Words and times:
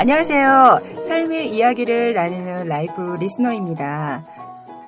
안녕하세요. 0.00 0.80
삶의 1.08 1.56
이야기를 1.56 2.14
나누는 2.14 2.68
라이프 2.68 3.16
리스너입니다. 3.18 4.24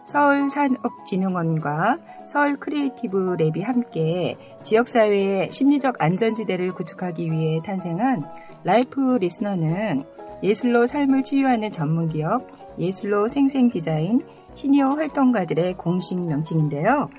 서울산업진흥원과 0.05 1.99
서울 2.29 2.57
크리에이티브 2.57 3.35
랩이 3.37 3.65
함께 3.65 4.37
지역사회의 4.63 5.51
심리적 5.51 6.01
안전지대를 6.01 6.71
구축하기 6.71 7.29
위해 7.29 7.59
탄생한 7.65 8.25
라이프 8.63 9.17
리스너는 9.17 10.05
예술로 10.45 10.87
삶을 10.87 11.25
치유하는 11.25 11.73
전문기업 11.73 12.47
예술로 12.79 13.27
생생 13.27 13.69
디자인 13.69 14.25
시니어 14.55 14.91
활동가들의 14.91 15.75
공식 15.75 16.21
명칭인데요. 16.21 17.11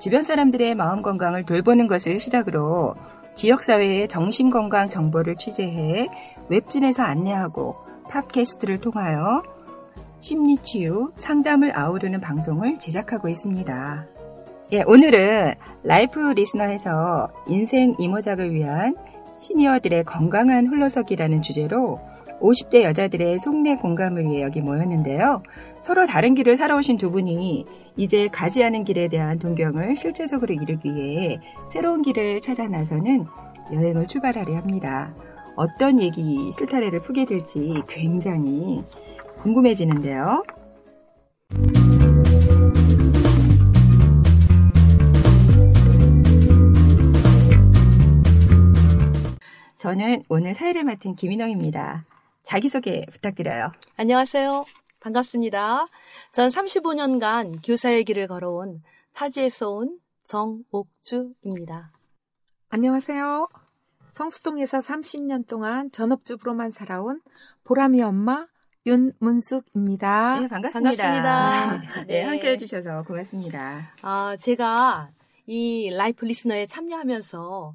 주변 0.00 0.24
사람들의 0.24 0.74
마음 0.74 1.02
건강을 1.02 1.44
돌보는 1.44 1.86
것을 1.86 2.18
시작으로 2.18 2.96
지역사회의 3.38 4.08
정신건강 4.08 4.90
정보를 4.90 5.36
취재해 5.36 6.08
웹진에서 6.48 7.04
안내하고 7.04 7.76
팟캐스트를 8.10 8.78
통하여 8.78 9.44
심리치유, 10.18 11.12
상담을 11.14 11.78
아우르는 11.78 12.20
방송을 12.20 12.80
제작하고 12.80 13.28
있습니다. 13.28 14.06
예, 14.72 14.82
오늘은 14.84 15.54
라이프 15.84 16.18
리스너에서 16.18 17.28
인생 17.46 17.94
이모작을 18.00 18.52
위한 18.52 18.96
시니어들의 19.38 20.02
건강한 20.02 20.66
홀로서기라는 20.66 21.40
주제로 21.40 22.00
50대 22.40 22.82
여자들의 22.82 23.38
속내 23.38 23.76
공감을 23.76 24.24
위해 24.24 24.42
여기 24.42 24.60
모였는데요. 24.60 25.44
서로 25.80 26.06
다른 26.06 26.34
길을 26.34 26.56
살아오신 26.56 26.96
두 26.96 27.12
분이 27.12 27.64
이제 27.98 28.28
가지 28.28 28.62
않은 28.62 28.84
길에 28.84 29.08
대한 29.08 29.40
동경을 29.40 29.96
실제적으로 29.96 30.54
이루기 30.54 30.94
위해 30.94 31.40
새로운 31.68 32.00
길을 32.02 32.40
찾아 32.40 32.68
나서는 32.68 33.26
여행을 33.72 34.06
출발하려 34.06 34.54
합니다. 34.56 35.12
어떤 35.56 36.00
얘기 36.00 36.50
실타래를 36.52 37.02
푸게 37.02 37.24
될지 37.24 37.82
굉장히 37.88 38.84
궁금해지는데요. 39.42 40.44
저는 49.74 50.22
오늘 50.28 50.54
사회를 50.54 50.84
맡은 50.84 51.16
김인영입니다. 51.16 52.04
자기소개 52.44 53.06
부탁드려요. 53.12 53.72
안녕하세요. 53.96 54.64
반갑습니다. 55.00 55.86
전 56.32 56.48
35년간 56.48 57.60
교사의 57.64 58.04
길을 58.04 58.26
걸어온 58.26 58.82
파주에서 59.14 59.70
온 59.70 59.98
정옥주입니다. 60.24 61.92
안녕하세요. 62.70 63.48
성수동에서 64.10 64.78
30년 64.78 65.46
동안 65.46 65.90
전업주부로만 65.92 66.70
살아온 66.70 67.20
보람이 67.64 68.02
엄마 68.02 68.46
윤문숙입니다. 68.86 70.40
네, 70.40 70.48
반갑습니다. 70.48 71.02
반갑습니다. 71.02 72.04
네, 72.06 72.20
네. 72.20 72.22
함께 72.24 72.50
해주셔서 72.50 73.04
고맙습니다. 73.04 73.92
아, 74.02 74.36
제가 74.40 75.10
이 75.46 75.90
라이프 75.90 76.24
리스너에 76.24 76.66
참여하면서 76.66 77.74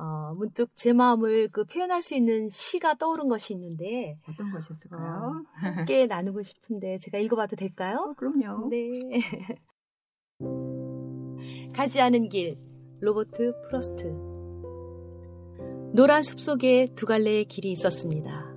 어, 0.00 0.32
문득 0.34 0.74
제 0.74 0.94
마음을 0.94 1.50
그 1.52 1.64
표현할 1.64 2.00
수 2.00 2.14
있는 2.14 2.48
시가 2.48 2.94
떠오른 2.94 3.28
것이 3.28 3.52
있는데 3.52 4.16
어떤 4.26 4.50
것이었을까요? 4.50 5.44
함께 5.52 6.06
나누고 6.08 6.42
싶은데 6.42 6.98
제가 7.00 7.18
읽어봐도 7.18 7.54
될까요? 7.54 7.98
어, 7.98 8.14
그럼요. 8.14 8.70
네. 8.70 9.20
가지 11.76 12.00
않은 12.00 12.30
길 12.30 12.56
로버트 13.00 13.52
프로스트 13.68 14.06
노란 15.92 16.22
숲 16.22 16.40
속에 16.40 16.94
두 16.94 17.04
갈래의 17.04 17.44
길이 17.44 17.70
있었습니다. 17.72 18.54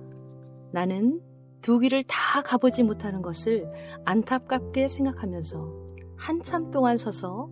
나는 0.72 1.20
두 1.60 1.78
길을 1.78 2.04
다 2.04 2.42
가보지 2.42 2.84
못하는 2.84 3.20
것을 3.20 3.70
안타깝게 4.06 4.88
생각하면서 4.88 5.86
한참 6.16 6.70
동안 6.70 6.96
서서 6.96 7.50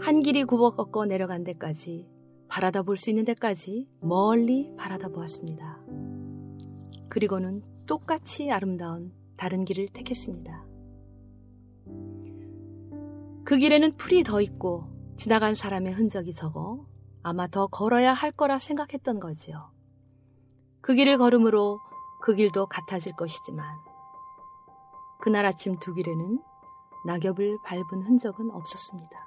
한 0.00 0.22
길이 0.22 0.44
굽어 0.44 0.70
꺾어 0.70 1.04
내려간 1.04 1.44
데까지 1.44 2.13
바라다 2.54 2.82
볼 2.82 2.96
수 2.96 3.10
있는 3.10 3.24
데까지 3.24 3.88
멀리 4.00 4.72
바라다 4.76 5.08
보았습니다. 5.08 5.80
그리고는 7.08 7.64
똑같이 7.84 8.48
아름다운 8.52 9.12
다른 9.36 9.64
길을 9.64 9.88
택했습니다. 9.88 10.64
그 13.44 13.56
길에는 13.56 13.96
풀이 13.96 14.22
더 14.22 14.40
있고 14.40 14.84
지나간 15.16 15.56
사람의 15.56 15.94
흔적이 15.94 16.32
적어 16.32 16.86
아마 17.24 17.48
더 17.48 17.66
걸어야 17.66 18.12
할 18.12 18.30
거라 18.30 18.60
생각했던 18.60 19.18
거지요. 19.18 19.72
그 20.80 20.94
길을 20.94 21.18
걸음으로 21.18 21.80
그 22.22 22.36
길도 22.36 22.66
같아질 22.66 23.16
것이지만 23.16 23.66
그날 25.20 25.44
아침 25.44 25.76
두 25.80 25.92
길에는 25.92 26.40
낙엽을 27.04 27.58
밟은 27.64 28.02
흔적은 28.04 28.52
없었습니다. 28.52 29.26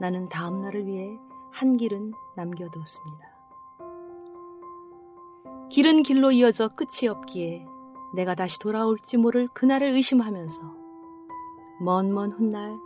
나는 0.00 0.30
다음 0.30 0.62
날을 0.62 0.86
위해 0.86 1.18
한 1.52 1.76
길은 1.76 2.12
남겨두었습니다. 2.34 3.32
길은 5.70 6.02
길로 6.02 6.32
이어져 6.32 6.68
끝이 6.68 7.08
없기에 7.08 7.66
내가 8.14 8.34
다시 8.34 8.58
돌아올지 8.58 9.16
모를 9.16 9.48
그날을 9.48 9.94
의심하면서 9.94 10.62
먼먼 11.80 12.32
훗날 12.32 12.76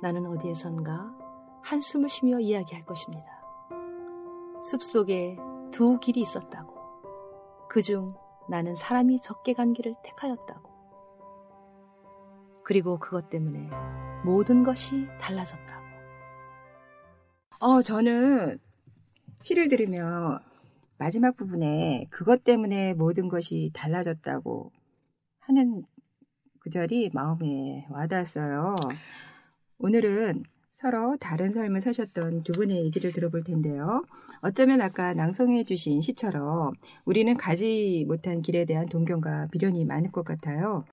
나는 0.00 0.26
어디에선가 0.26 1.12
한숨을 1.62 2.08
쉬며 2.08 2.40
이야기할 2.40 2.84
것입니다. 2.84 3.26
숲속에 4.62 5.38
두 5.70 5.98
길이 5.98 6.20
있었다고. 6.20 6.74
그중 7.68 8.14
나는 8.48 8.74
사람이 8.74 9.20
적게 9.20 9.52
간 9.52 9.72
길을 9.72 9.94
택하였다고. 10.02 10.70
그리고 12.64 12.98
그것 12.98 13.30
때문에 13.30 13.70
모든 14.24 14.64
것이 14.64 15.06
달라졌다고. 15.20 15.79
어, 17.62 17.82
저는 17.82 18.58
시를 19.42 19.68
들으며 19.68 20.40
마지막 20.96 21.36
부분에 21.36 22.06
그것 22.08 22.42
때문에 22.42 22.94
모든 22.94 23.28
것이 23.28 23.70
달라졌다고 23.74 24.72
하는 25.40 25.82
구절이 26.62 27.10
마음에 27.12 27.86
와닿았어요. 27.90 28.76
오늘은 29.78 30.44
서로 30.72 31.18
다른 31.18 31.52
삶을 31.52 31.82
사셨던 31.82 32.44
두 32.44 32.52
분의 32.52 32.82
얘기를 32.86 33.12
들어볼 33.12 33.44
텐데요. 33.44 34.06
어쩌면 34.40 34.80
아까 34.80 35.12
낭송해 35.12 35.64
주신 35.64 36.00
시처럼 36.00 36.72
우리는 37.04 37.36
가지 37.36 38.06
못한 38.08 38.40
길에 38.40 38.64
대한 38.64 38.86
동경과 38.86 39.48
비련이 39.52 39.84
많을 39.84 40.12
것 40.12 40.24
같아요. 40.24 40.86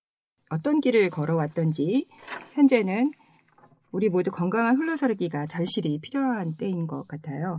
어떤 0.50 0.82
길을 0.82 1.12
걸어왔던지 1.12 2.10
현재는 2.56 3.14
우리 3.98 4.10
모두 4.10 4.30
건강한 4.30 4.78
훌러서기가 4.78 5.48
절실히 5.48 5.98
필요한 6.00 6.54
때인 6.56 6.86
것 6.86 7.08
같아요. 7.08 7.58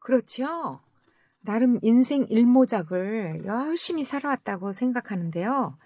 그렇죠. 0.00 0.80
나름 1.40 1.78
인생 1.80 2.26
일모작을 2.28 3.46
열심히 3.46 4.04
살아왔다고 4.04 4.72
생각하는데요. 4.72 5.78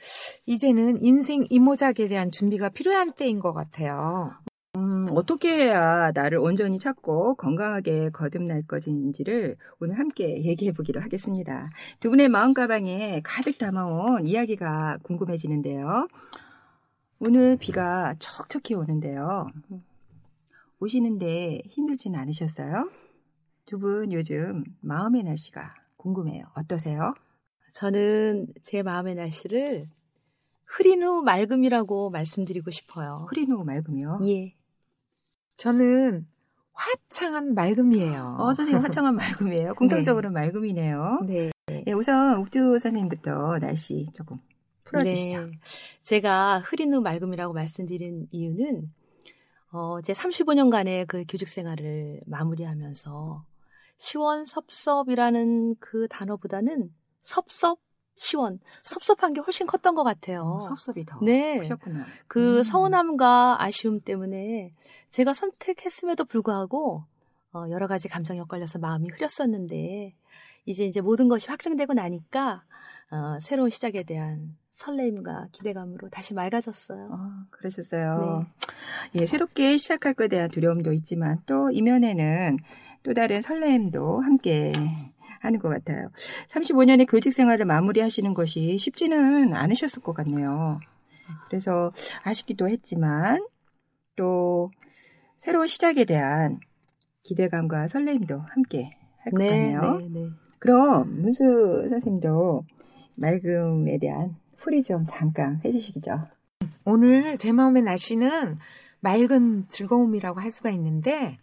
이제는 0.47 1.05
인생 1.05 1.47
이모작에 1.49 2.09
대한 2.09 2.33
준비가 2.33 2.69
필요한 2.69 3.13
때인 3.13 3.39
것 3.39 3.53
같아요. 3.53 4.33
음, 4.75 5.07
어떻게 5.13 5.67
해야 5.67 6.11
나를 6.13 6.39
온전히 6.39 6.81
찾고 6.81 7.37
건강하게 7.37 8.11
거듭날 8.11 8.63
것인지를 8.67 9.57
오늘 9.79 10.01
함께 10.01 10.43
얘기해 10.43 10.73
보기로 10.73 11.01
하겠습니다. 11.01 11.71
두 12.01 12.11
분의 12.11 12.29
마음 12.29 12.55
가방에 12.55 13.21
가득 13.23 13.57
담아온 13.57 14.27
이야기가 14.27 14.99
궁금해지는데요. 15.05 16.09
오늘 17.21 17.57
비가 17.57 18.17
척척히 18.19 18.75
오는데요. 18.75 19.47
오시는데 20.87 21.63
힘들진 21.69 22.17
않으셨어요? 22.17 22.91
두 23.67 23.79
분 23.79 24.13
요즘 24.13 24.65
마음의 24.81 25.23
날씨가 25.23 25.75
궁금해요. 25.97 26.45
어떠세요? 26.57 27.15
저는 27.73 28.49
제 28.63 28.83
마음의 28.83 29.15
날씨를 29.15 29.89
흐린 30.65 31.03
후 31.03 31.23
맑음이라고 31.23 32.11
말씀드리고 32.11 32.71
싶어요. 32.71 33.27
흐린 33.31 33.53
후 33.53 33.65
맑으며 33.65 34.19
예. 34.27 34.55
저는 35.57 36.27
화창한 36.73 37.55
맑음이에요. 37.55 38.37
어, 38.41 38.53
선생님 38.53 38.83
화창한 38.83 39.15
맑음이에요. 39.15 39.75
공통적으로 40.19 40.31
맑음이네요. 40.31 41.19
네. 41.27 41.51
네, 41.69 41.93
우선 41.93 42.39
옥주 42.41 42.79
선생님부터 42.79 43.59
날씨 43.61 44.07
조금 44.13 44.39
풀어주시죠. 44.85 45.47
네. 45.47 45.53
제가 46.03 46.59
흐린 46.61 46.93
후 46.93 47.01
맑음이라고 47.01 47.55
말씀드린 47.55 48.27
이유는 48.33 48.91
어, 49.73 50.01
제 50.03 50.13
35년간의 50.13 51.07
그 51.07 51.25
교직 51.27 51.49
생활을 51.49 52.21
마무리하면서 52.27 53.45
시원 53.97 54.45
섭섭이라는 54.45 55.77
그 55.79 56.07
단어보다는 56.09 56.93
섭섭, 57.23 57.81
시원, 58.15 58.61
섭섭한 58.83 59.33
게 59.33 59.41
훨씬 59.41 59.67
컸던 59.67 59.95
것 59.95 60.05
같아요. 60.05 60.43
어, 60.43 60.61
섭섭이 60.61 61.07
더 61.07 61.19
네. 61.23 61.59
크셨구나. 61.59 62.05
그 62.27 62.59
음. 62.59 62.63
서운함과 62.63 63.63
아쉬움 63.63 64.01
때문에 64.01 64.75
제가 65.09 65.33
선택했음에도 65.33 66.27
불구하고 66.27 67.05
어, 67.55 67.65
여러 67.71 67.87
가지 67.87 68.09
감정이 68.09 68.41
엇갈려서 68.41 68.79
마음이 68.79 69.09
흐렸었는데 69.09 70.15
이제 70.67 70.85
이제 70.85 71.01
모든 71.01 71.29
것이 71.29 71.49
확정되고 71.49 71.95
나니까 71.95 72.65
어, 73.11 73.39
새로운 73.41 73.71
시작에 73.71 74.03
대한 74.03 74.57
설레임과 74.83 75.49
기대감으로 75.53 76.09
다시 76.11 76.35
맑아졌어요. 76.35 77.09
아, 77.13 77.45
그러셨어요. 77.51 78.47
예, 79.15 79.27
새롭게 79.27 79.77
시작할 79.77 80.15
것에 80.15 80.29
대한 80.29 80.51
두려움도 80.51 80.93
있지만 80.93 81.41
또 81.47 81.71
이면에는 81.71 82.59
또 83.05 83.15
다른 83.15 83.43
설렘도 83.43 84.21
함께 84.21 84.73
하는 85.41 85.59
것 85.59 85.69
같아요. 85.69 86.11
35년의 86.49 87.07
교직 87.07 87.33
생활을 87.33 87.65
마무리하시는 87.67 88.35
것이 88.35 88.79
쉽지는 88.79 89.55
않으셨을 89.55 90.03
것 90.03 90.15
같네요. 90.15 90.81
그래서 91.49 91.93
아쉽기도 92.25 92.69
했지만 92.69 93.47
또 94.17 94.71
새로운 95.37 95.67
시작에 95.67 96.05
대한 96.05 96.59
기대감과 97.23 97.89
설렘도 97.89 98.39
함께 98.39 98.97
할것 99.19 99.39
같네요. 99.47 99.81
네, 99.81 100.09
네. 100.11 100.31
그럼 100.59 101.23
문수 101.23 101.43
선생님도 101.91 102.65
맑음에 103.15 103.99
대한 103.99 104.37
풀이 104.63 104.83
좀 104.83 105.05
잠깐 105.09 105.61
해주시죠. 105.65 106.29
오늘 106.85 107.37
제 107.39 107.53
마음의 107.53 107.83
날씨는 107.83 108.59
맑은 109.01 109.67
즐거움이라고 109.69 110.41
할 110.41 110.51
수가 110.51 110.71
있는데, 110.71 111.39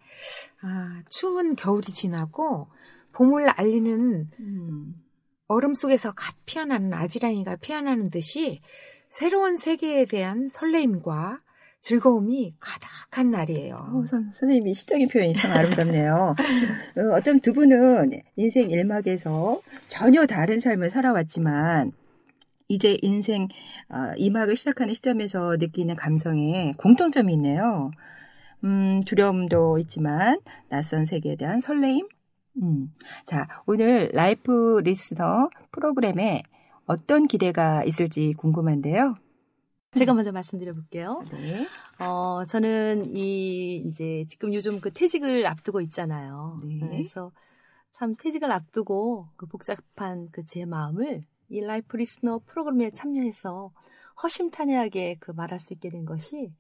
아, 0.61 1.01
추운 1.09 1.55
겨울이 1.55 1.87
지나고 1.87 2.67
봄을 3.11 3.49
알리는 3.49 4.29
음. 4.39 4.95
얼음 5.47 5.73
속에서 5.73 6.13
갓 6.13 6.35
피어나는 6.45 6.93
아지랑이가 6.93 7.57
피어나는 7.57 8.09
듯이 8.09 8.61
새로운 9.09 9.57
세계에 9.57 10.05
대한 10.05 10.47
설레임과 10.47 11.41
즐거움이 11.81 12.55
가득한 12.59 13.31
날이에요. 13.31 13.75
어, 13.75 14.05
선, 14.05 14.31
선생님이 14.31 14.73
시적인 14.73 15.07
표현이 15.07 15.33
참 15.33 15.51
아름답네요. 15.51 16.35
어, 16.97 17.15
어쩜 17.15 17.39
두 17.39 17.53
분은 17.53 18.21
인생 18.35 18.69
일막에서 18.69 19.61
전혀 19.87 20.25
다른 20.25 20.59
삶을 20.59 20.89
살아왔지만 20.89 21.93
이제 22.69 22.97
인생 23.01 23.47
어, 23.89 24.13
이막을 24.15 24.55
시작하는 24.55 24.93
시점에서 24.93 25.57
느끼는 25.57 25.95
감성에 25.95 26.73
공통점이 26.77 27.33
있네요. 27.33 27.91
음, 28.63 29.01
두려움도 29.05 29.79
있지만 29.79 30.39
낯선 30.69 31.05
세계에 31.05 31.35
대한 31.35 31.59
설레임. 31.61 32.07
음. 32.61 32.93
자, 33.25 33.47
오늘 33.65 34.11
라이프 34.13 34.79
리스너 34.83 35.49
프로그램에 35.71 36.43
어떤 36.85 37.25
기대가 37.27 37.83
있을지 37.83 38.33
궁금한데요. 38.37 39.15
제가 39.97 40.13
먼저 40.13 40.31
말씀드려 40.31 40.73
볼게요. 40.73 41.23
네. 41.31 41.65
어, 41.99 42.45
저는 42.45 43.15
이 43.15 43.77
이제 43.87 44.25
지금 44.29 44.53
요즘 44.53 44.79
그 44.79 44.93
퇴직을 44.93 45.47
앞두고 45.47 45.81
있잖아요. 45.81 46.59
네. 46.63 46.79
그래서 46.79 47.31
참 47.91 48.15
퇴직을 48.15 48.51
앞두고 48.51 49.29
그 49.37 49.47
복잡한 49.47 50.29
그 50.31 50.45
제 50.45 50.65
마음을 50.65 51.23
이 51.49 51.61
라이프 51.61 51.97
리스너 51.97 52.41
프로그램에 52.45 52.91
참여해서 52.91 53.71
허심탄회하게 54.21 55.17
그 55.19 55.31
말할 55.31 55.59
수 55.59 55.73
있게 55.73 55.89
된 55.89 56.05
것이 56.05 56.53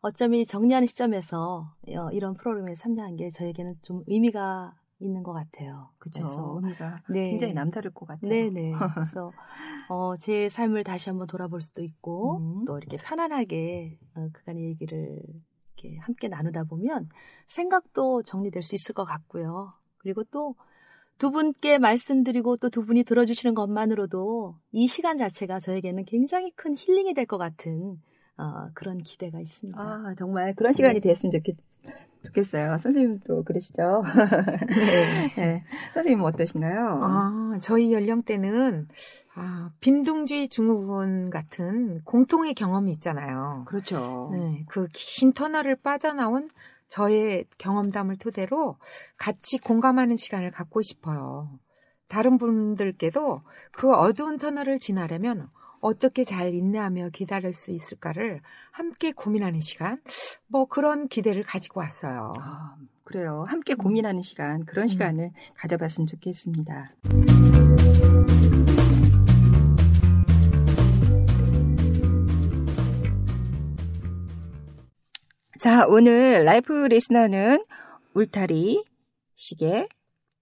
어쩌면 0.00 0.40
이 0.40 0.46
정리하는 0.46 0.86
시점에서 0.86 1.74
어, 1.88 2.10
이런 2.12 2.34
프로그램에 2.34 2.74
참여한 2.74 3.16
게 3.16 3.30
저에게는 3.30 3.78
좀 3.82 4.04
의미가 4.06 4.76
있는 5.00 5.22
것 5.22 5.32
같아요. 5.32 5.90
그쵸. 5.98 6.22
그래서 6.22 6.52
의미가 6.56 7.02
네. 7.10 7.30
굉장히 7.30 7.52
남다를 7.52 7.92
것 7.92 8.06
같아요. 8.06 8.28
네네. 8.28 8.72
그래서 8.94 9.32
어, 9.88 10.16
제 10.18 10.48
삶을 10.48 10.84
다시 10.84 11.08
한번 11.08 11.26
돌아볼 11.26 11.60
수도 11.60 11.82
있고 11.82 12.38
음. 12.38 12.64
또 12.64 12.78
이렇게 12.78 12.96
편안하게 12.96 13.98
어, 14.14 14.28
그간의 14.32 14.64
얘기를 14.64 15.20
이렇게 15.76 15.98
함께 15.98 16.28
나누다 16.28 16.64
보면 16.64 17.08
생각도 17.46 18.22
정리될 18.22 18.62
수 18.62 18.74
있을 18.74 18.94
것 18.94 19.04
같고요. 19.04 19.72
그리고 19.98 20.24
또 20.24 20.54
두 21.18 21.30
분께 21.30 21.78
말씀드리고 21.78 22.56
또 22.58 22.68
두 22.70 22.84
분이 22.84 23.02
들어주시는 23.04 23.54
것만으로도 23.54 24.56
이 24.72 24.86
시간 24.88 25.16
자체가 25.16 25.58
저에게는 25.60 26.04
굉장히 26.04 26.52
큰 26.54 26.74
힐링이 26.76 27.14
될 27.14 27.26
것 27.26 27.38
같은 27.38 28.00
어, 28.36 28.68
그런 28.74 28.98
기대가 28.98 29.40
있습니다. 29.40 29.80
아, 29.80 30.14
정말 30.16 30.54
그런 30.54 30.72
시간이 30.72 31.00
됐으면 31.00 31.32
좋겠, 31.32 31.56
좋겠어요. 32.22 32.78
선생님도 32.78 33.42
그러시죠? 33.44 34.02
네. 35.36 35.64
선생님은 35.94 36.24
어떠신가요? 36.26 37.00
아, 37.02 37.58
저희 37.62 37.92
연령대는 37.92 38.86
아, 39.34 39.70
빈둥주의 39.80 40.48
증후군 40.48 41.30
같은 41.30 42.00
공통의 42.04 42.54
경험이 42.54 42.92
있잖아요. 42.92 43.64
그렇죠. 43.66 44.30
네, 44.32 44.64
그 44.68 44.86
긴 44.92 45.32
터널을 45.32 45.76
빠져나온 45.76 46.48
저의 46.88 47.44
경험담을 47.58 48.16
토대로 48.16 48.76
같이 49.16 49.58
공감하는 49.58 50.16
시간을 50.16 50.50
갖고 50.50 50.82
싶어요. 50.82 51.50
다른 52.08 52.38
분들께도 52.38 53.42
그 53.72 53.92
어두운 53.92 54.38
터널을 54.38 54.80
지나려면 54.80 55.48
어떻게 55.80 56.24
잘 56.24 56.54
인내하며 56.54 57.10
기다릴 57.10 57.52
수 57.52 57.70
있을까를 57.70 58.40
함께 58.72 59.12
고민하는 59.12 59.60
시간, 59.60 60.00
뭐 60.46 60.64
그런 60.64 61.08
기대를 61.08 61.44
가지고 61.44 61.80
왔어요. 61.80 62.34
아, 62.40 62.76
그래요. 63.04 63.44
함께 63.48 63.74
고민하는 63.74 64.22
시간, 64.22 64.64
그런 64.64 64.88
시간을 64.88 65.30
가져봤으면 65.56 66.06
좋겠습니다. 66.06 66.90
자, 75.58 75.86
오늘 75.88 76.44
라이프 76.44 76.72
리스너는 76.72 77.64
울타리, 78.14 78.84
시계, 79.34 79.88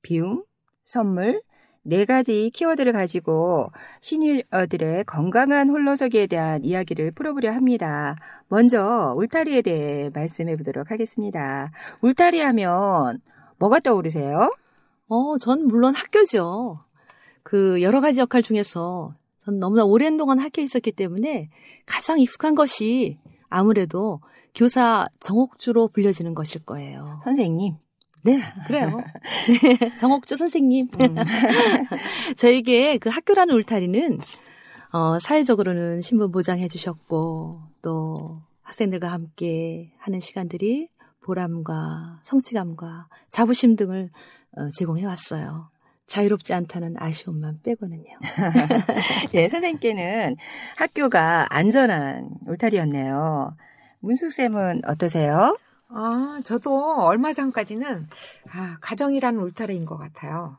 비움, 0.03 0.45
선물, 0.85 1.41
네 1.83 2.05
가지 2.05 2.51
키워드를 2.53 2.93
가지고 2.93 3.71
시니어들의 4.03 5.05
건강한 5.05 5.71
홀로서기에 5.71 6.27
대한 6.27 6.63
이야기를 6.65 7.13
풀어보려 7.13 7.51
합니다. 7.53 8.17
먼저 8.49 9.15
울타리에 9.17 9.63
대해 9.63 10.11
말씀해 10.13 10.55
보도록 10.59 10.91
하겠습니다. 10.91 11.71
울타리 12.03 12.41
하면 12.41 13.23
뭐가 13.59 13.81
떠오르세요? 13.81 14.55
어, 15.09 15.39
전 15.39 15.67
물론 15.67 15.95
학교죠. 15.95 16.85
그 17.43 17.81
여러 17.81 18.03
가지 18.03 18.21
역할 18.21 18.43
중에서 18.43 19.15
전 19.39 19.59
너무나 19.61 19.83
오랜 19.83 20.19
동안 20.19 20.41
학교에 20.41 20.65
있었기 20.65 20.93
때문에 20.93 21.49
가장 21.87 22.19
익숙한 22.19 22.55
것이 22.55 23.17
아무래도 23.49 24.21
교사 24.57 25.07
정옥주로 25.21 25.89
불려지는 25.89 26.35
것일 26.35 26.65
거예요. 26.65 27.21
선생님. 27.25 27.75
네, 28.25 28.41
그래요. 28.67 28.99
네, 29.63 29.95
정옥주 30.01 30.37
선생님. 30.37 30.89
음. 30.99 31.15
저에게 32.37 32.99
그 32.99 33.09
학교라는 33.09 33.55
울타리는 33.55 34.19
어, 34.93 35.19
사회적으로는 35.19 36.01
신분 36.01 36.33
보장해 36.33 36.67
주셨고 36.69 37.61
또 37.83 38.41
학생들과 38.63 39.13
함께 39.13 39.93
하는 39.99 40.21
시간들이 40.21 40.89
보람과 41.23 42.21
성취감과 42.23 43.09
자부심 43.31 43.77
등을 43.77 44.09
어, 44.57 44.71
제공해 44.75 45.05
왔어요. 45.05 45.69
자유롭지 46.07 46.55
않다는 46.55 46.95
아쉬움만 46.99 47.61
빼고는요. 47.63 48.05
네, 49.33 49.49
선생님께는 49.49 50.37
학교가 50.77 51.47
안전한 51.51 52.31
울타리였네요. 52.47 53.57
문숙쌤은 54.01 54.83
어떠세요? 54.87 55.57
아, 55.89 56.41
저도 56.45 57.01
얼마 57.03 57.33
전까지는 57.33 58.09
아, 58.51 58.77
가정이라는 58.81 59.41
울타리인 59.41 59.85
것 59.87 59.97
같아요. 59.97 60.59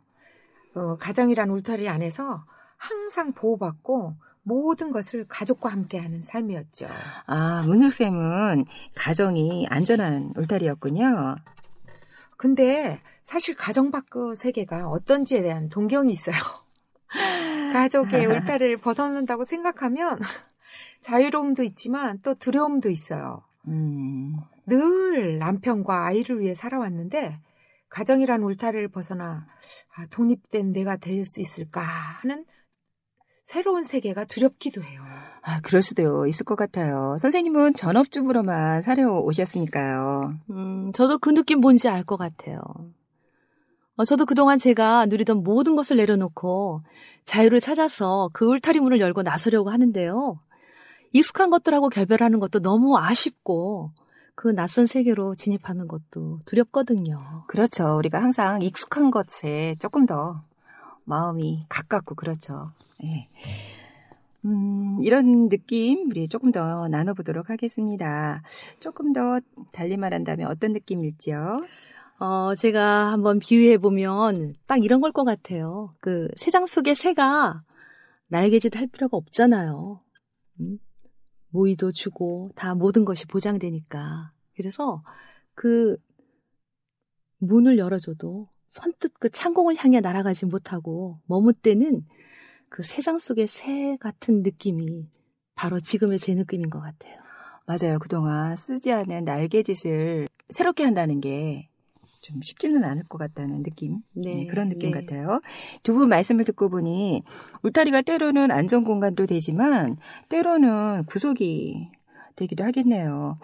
어, 0.76 0.96
가정이라는 0.98 1.54
울타리 1.54 1.90
안에서 1.90 2.46
항상 2.78 3.34
보호받고 3.34 4.16
모든 4.44 4.92
것을 4.92 5.26
가족과 5.28 5.70
함께하는 5.70 6.22
삶이었죠. 6.22 6.88
아, 7.26 7.64
문숙쌤은 7.66 8.66
가정이 8.96 9.68
안전한 9.70 10.32
울타리였군요. 10.38 11.36
근데 12.38 13.02
사실 13.24 13.56
가정 13.56 13.92
밖의 13.92 14.38
세계가 14.38 14.88
어떤지에 14.88 15.42
대한 15.42 15.68
동경이 15.68 16.12
있어요. 16.12 16.36
가족의 17.74 18.26
울타리를 18.26 18.78
벗어난다고 18.78 19.44
생각하면 19.44 20.20
자유로움도 21.02 21.64
있지만 21.64 22.20
또 22.22 22.34
두려움도 22.36 22.90
있어요. 22.90 23.44
음. 23.68 24.36
늘 24.66 25.38
남편과 25.40 26.06
아이를 26.08 26.40
위해 26.42 26.54
살아왔는데 26.54 27.40
가정이란 27.90 28.44
울타리를 28.44 28.88
벗어나 28.90 29.48
아, 29.96 30.06
독립된 30.12 30.74
내가 30.74 30.98
될 30.98 31.24
수 31.24 31.40
있을까 31.42 31.82
하는 31.82 32.46
새로운 33.46 33.84
세계가 33.84 34.26
두렵기도 34.26 34.84
해요. 34.84 35.02
아, 35.42 35.62
그럴 35.62 35.82
수도 35.82 36.28
있을 36.28 36.44
것 36.46 36.56
같아요. 36.56 37.16
선생님은 37.22 37.76
전업주부로만 37.76 38.82
살아오셨으니까요. 38.82 40.34
음, 40.50 40.92
저도 40.94 41.18
그 41.20 41.34
느낌 41.34 41.62
뭔지 41.62 41.88
알 41.88 42.04
것 42.04 42.18
같아요. 42.18 42.60
어, 43.96 44.04
저도 44.04 44.26
그동안 44.26 44.60
제가 44.60 45.08
누리던 45.08 45.44
모든 45.44 45.76
것을 45.76 45.98
내려놓고 45.98 46.82
자유를 47.26 47.62
찾아서 47.62 48.30
그 48.34 48.46
울타리 48.46 48.80
문을 48.80 49.00
열고 49.00 49.24
나서려고 49.24 49.72
하는데요. 49.72 50.40
익숙한 51.14 51.50
것들하고 51.50 51.90
결별하는 51.90 52.40
것도 52.40 52.60
너무 52.60 52.98
아쉽고 52.98 53.92
그 54.36 54.50
낯선 54.50 54.86
세계로 54.86 55.36
진입하는 55.36 55.88
것도 55.88 56.42
두렵거든요. 56.46 57.44
그렇죠. 57.48 57.98
우리가 57.98 58.22
항상 58.22 58.62
익숙한 58.62 59.10
것에 59.12 59.76
조금 59.80 60.06
더 60.06 60.44
마음이 61.06 61.66
가깝고 61.70 62.16
그렇죠. 62.16 62.72
네. 63.02 63.30
음, 64.46 65.00
이런 65.02 65.50
느낌 65.50 66.10
우리 66.10 66.28
조금 66.28 66.52
더 66.52 66.88
나눠보도록 66.88 67.50
하겠습니다. 67.50 68.44
조금 68.80 69.12
더 69.14 69.40
달리 69.72 69.98
말한다면 69.98 70.50
어떤 70.52 70.74
느낌일지요? 70.74 71.66
어, 72.20 72.56
제가 72.56 73.12
한번 73.12 73.40
비유해보면 73.40 74.56
딱 74.68 74.84
이런 74.84 75.02
걸 75.02 75.12
것 75.12 75.24
같아요. 75.24 75.94
그 76.00 76.30
새장 76.36 76.66
속의 76.66 76.96
새가 76.96 77.64
날개짓 78.28 78.76
할 78.76 78.88
필요가 78.88 79.18
없잖아요. 79.18 80.00
음? 80.62 80.80
모이도 81.50 81.92
주고 81.92 82.52
다 82.56 82.76
모든 82.76 83.06
것이 83.06 83.26
보장되니까. 83.26 84.32
그래서 84.56 85.04
그 85.54 85.98
문을 87.40 87.78
열어줘도 87.78 88.50
선뜻 88.68 89.14
그 89.20 89.30
창공을 89.30 89.76
향해 89.78 90.02
날아가지 90.02 90.46
못하고 90.46 91.20
머뭇대는 91.26 92.06
그 92.70 92.84
세상 92.84 93.18
속의 93.18 93.48
새 93.48 93.98
같은 94.00 94.44
느낌이 94.44 95.10
바로 95.56 95.80
지금의 95.80 96.20
제 96.20 96.34
느낌인 96.36 96.70
것 96.70 96.80
같아요. 96.80 97.16
맞아요. 97.66 98.00
그동안 98.00 98.56
쓰지 98.56 98.92
않은 98.94 99.26
날개짓을 99.26 100.28
새롭게 100.50 100.84
한다는 100.84 101.20
게 101.20 101.70
좀 102.28 102.42
쉽지는 102.42 102.84
않을 102.84 103.04
것 103.04 103.18
같다는 103.18 103.64
느낌. 103.64 104.02
네, 104.14 104.40
네, 104.40 104.46
그런 104.48 104.70
느낌 104.70 104.92
네. 104.92 105.00
같아요. 105.02 105.42
두 105.84 105.94
분 105.94 106.10
말씀을 106.10 106.44
듣고 106.46 106.70
보니 106.70 107.24
울타리가 107.64 108.02
때로는 108.02 108.52
안전 108.52 108.84
공간도 108.84 109.26
되지만 109.28 109.98
때로는 110.30 111.06
구속이 111.06 111.90
되기도 112.36 112.64
하겠네요. 112.66 113.40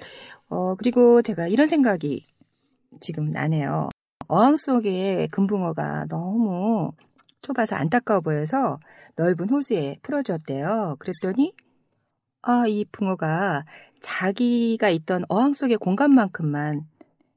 어, 0.50 0.76
그리고 0.76 1.22
제가 1.22 1.48
이런 1.48 1.68
생각이 1.68 2.28
지금 3.02 3.30
나네요. 3.32 3.90
어항 4.28 4.58
속에 4.58 5.28
금붕어가 5.32 6.06
너무 6.10 6.92
좁아서 7.42 7.76
안타까워 7.76 8.22
보여서 8.22 8.80
넓은 9.16 9.50
호수에 9.50 9.98
풀어주었대요. 10.04 10.98
그랬더니 11.00 11.54
아, 12.42 12.66
이 12.68 12.86
붕어가 12.92 13.66
자기가 14.02 14.90
있던 14.90 15.24
어항 15.30 15.54
속의 15.54 15.78
공간만큼만 15.78 16.82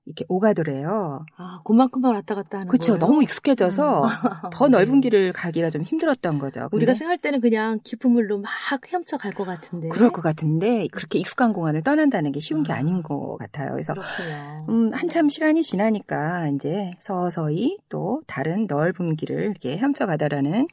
이렇게 0.07 0.25
오가더래요. 0.29 1.27
아, 1.37 1.61
그만큼만 1.65 2.15
왔다 2.15 2.37
갔다 2.37 2.59
하는 2.59 2.69
그렇죠. 2.69 2.97
너무 2.97 3.23
익숙해져서 3.25 4.07
더 4.53 4.69
네. 4.69 4.79
넓은 4.79 5.01
길을 5.01 5.33
가기가 5.33 5.69
좀 5.71 5.83
힘들었던 5.83 6.39
거죠. 6.39 6.69
우리가 6.71 6.95
생각할 6.95 7.19
때는 7.19 7.41
그냥 7.41 7.81
깊은 7.83 8.11
물로 8.13 8.39
막 8.39 8.51
헤엄쳐 8.91 9.19
갈 9.19 9.35
것 9.35 9.45
같은데. 9.45 9.89
그럴 9.89 10.11
것 10.11 10.23
같은데 10.23 10.87
그렇게 10.93 11.19
익숙한 11.19 11.53
공간을 11.53 11.83
떠난다는 11.83 12.31
게 12.33 12.39
쉬운 12.41 12.63
게 12.63 12.73
아. 12.73 12.77
아닌 12.77 13.03
것 13.03 13.37
같아요. 13.39 13.73
그래서 13.73 13.93
그렇군요. 13.95 14.67
음, 14.69 14.95
한참 14.95 15.29
시간이 15.29 15.63
지나니까 15.63 16.51
이제 16.55 16.93
서서히 17.01 17.77
또 17.89 18.23
다른 18.27 18.67
넓은 18.69 19.17
길을 19.17 19.43
이렇게 19.43 19.77
헤엄쳐 19.77 20.07
가다라는 20.07 20.69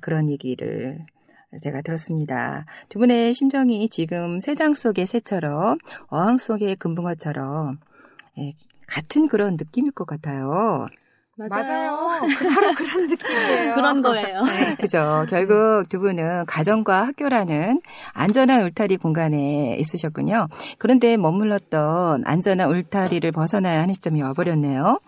그런 0.00 0.30
얘기를 0.30 1.04
제가 1.60 1.82
들었습니다. 1.82 2.66
두 2.88 2.98
분의 3.00 3.34
심정이 3.34 3.88
지금 3.88 4.38
새장 4.40 4.74
속의 4.74 5.06
새처럼 5.06 5.78
어항 6.08 6.38
속의 6.38 6.76
금붕어처럼 6.76 7.78
예, 8.38 8.54
같은 8.86 9.28
그런 9.28 9.56
느낌일 9.56 9.92
것 9.92 10.06
같아요. 10.06 10.86
맞아요. 11.38 12.18
그 12.38 12.48
바로 12.48 12.74
그런 12.74 13.06
느낌이에요. 13.08 13.74
그런 13.74 14.00
거예요. 14.02 14.42
그죠. 14.80 15.26
결국 15.28 15.86
두 15.90 16.00
분은 16.00 16.46
가정과 16.46 17.08
학교라는 17.08 17.82
안전한 18.14 18.62
울타리 18.62 18.96
공간에 18.96 19.76
있으셨군요. 19.78 20.48
그런데 20.78 21.18
머물렀던 21.18 22.22
안전한 22.24 22.70
울타리를 22.70 23.30
벗어나야 23.32 23.82
하는 23.82 23.92
시점이 23.92 24.22
와버렸네요. 24.22 24.98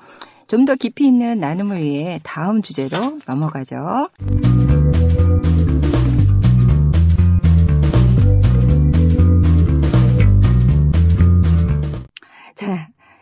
좀 0.49 0.65
더 0.65 0.75
깊이 0.75 1.07
있는 1.07 1.39
나눔을 1.39 1.79
위해 1.83 2.21
다음 2.25 2.63
주제로 2.63 3.19
넘어가죠. 3.27 4.09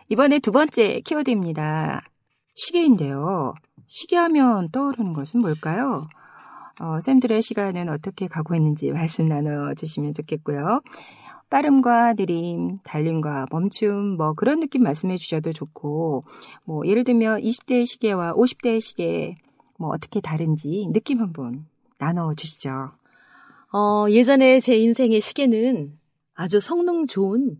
이번에 0.08 0.38
두 0.38 0.52
번째 0.52 1.00
키워드입니다. 1.00 2.02
시계인데요. 2.54 3.54
시계하면 3.88 4.70
떠오르는 4.70 5.14
것은 5.14 5.40
뭘까요? 5.40 6.06
어, 6.78 7.00
쌤들의 7.00 7.42
시간은 7.42 7.88
어떻게 7.88 8.28
가고 8.28 8.54
있는지 8.54 8.92
말씀 8.92 9.26
나눠주시면 9.26 10.14
좋겠고요. 10.14 10.80
빠름과 11.50 12.14
느림, 12.14 12.78
달림과 12.84 13.46
멈춤, 13.50 14.16
뭐 14.16 14.34
그런 14.34 14.60
느낌 14.60 14.84
말씀해 14.84 15.16
주셔도 15.16 15.52
좋고, 15.52 16.25
뭐 16.64 16.86
예를 16.86 17.02
들면 17.02 17.40
20대의 17.40 17.86
시계와 17.86 18.32
50대의 18.34 18.80
시계, 18.80 19.36
뭐 19.78 19.90
어떻게 19.90 20.20
다른지 20.20 20.88
느낌 20.92 21.20
한번 21.20 21.66
나눠 21.98 22.34
주시죠. 22.34 22.90
어, 23.72 24.06
예전에 24.08 24.60
제 24.60 24.76
인생의 24.76 25.20
시계는 25.20 25.94
아주 26.34 26.60
성능 26.60 27.06
좋은 27.06 27.58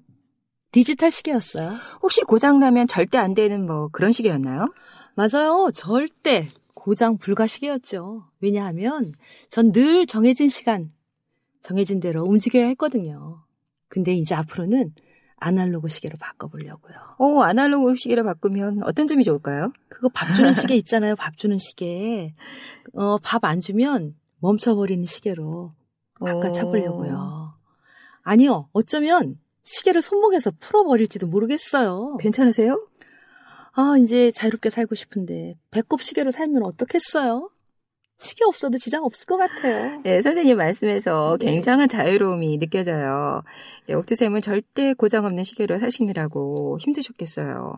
디지털 0.77 1.11
시계였어요. 1.11 1.77
혹시 2.03 2.21
고장나면 2.21 2.87
절대 2.87 3.17
안 3.17 3.33
되는 3.33 3.65
뭐 3.65 3.89
그런 3.93 4.13
시계였나요? 4.13 4.71
맞아요. 5.15 5.71
절대 5.73 6.49
고장 6.75 7.17
불가 7.17 7.47
시계였죠. 7.47 8.27
왜냐하면 8.41 9.15
전 9.49 9.73
늘 9.73 10.05
정해진 10.07 10.51
시간, 10.51 10.93
정해진 11.63 11.99
대로 11.99 12.25
움직여야 12.25 12.67
했거든요. 12.67 13.43
근데 13.89 14.13
이제 14.15 14.35
앞으로는 14.35 14.93
아날로그 15.39 15.89
시계로 15.89 16.19
바꿔보려고요. 16.19 16.95
오, 17.21 17.41
아날로그 17.41 17.95
시계로 17.95 18.23
바꾸면 18.25 18.83
어떤 18.83 19.07
점이 19.07 19.25
좋을까요? 19.25 19.73
그거 19.89 20.11
밥 20.11 20.27
주는 20.35 20.53
시계 20.53 20.77
있잖아요. 20.77 21.17
밥 21.17 21.39
주는 21.39 21.57
시계. 21.57 22.35
어, 22.93 23.17
밥 23.23 23.47
안 23.47 23.61
주면 23.61 24.15
멈춰버리는 24.41 25.07
시계로 25.07 25.73
바꿔 26.21 26.53
차보려고요. 26.53 27.55
아니요. 28.25 28.69
어쩌면 28.75 29.39
시계를 29.67 30.01
손목에서 30.01 30.53
풀어버릴지도 30.61 31.27
모르겠어요. 31.27 32.17
괜찮으세요? 32.21 32.87
아, 33.73 33.97
이제 34.01 34.31
자유롭게 34.31 34.71
살고 34.71 34.95
싶은데 34.95 35.57
배꼽 35.71 36.03
시계로 36.03 36.31
살면 36.31 36.63
어떻겠어요? 36.63 37.51
시계 38.19 38.45
없어도 38.45 38.79
지장 38.79 39.05
없을 39.05 39.27
것 39.27 39.37
같아요. 39.37 40.01
네, 40.03 40.23
선생님 40.23 40.57
말씀에서 40.57 41.37
네. 41.39 41.47
굉장한 41.47 41.89
자유로움이 41.89 42.59
느껴져요. 42.59 43.43
예, 43.91 43.95
옥주쌤은 43.95 44.41
절대 44.41 44.95
고장 44.95 45.27
없는 45.27 45.45
시계로 45.45 45.79
사시느라고 45.81 46.79
힘드셨겠어요. 46.81 47.75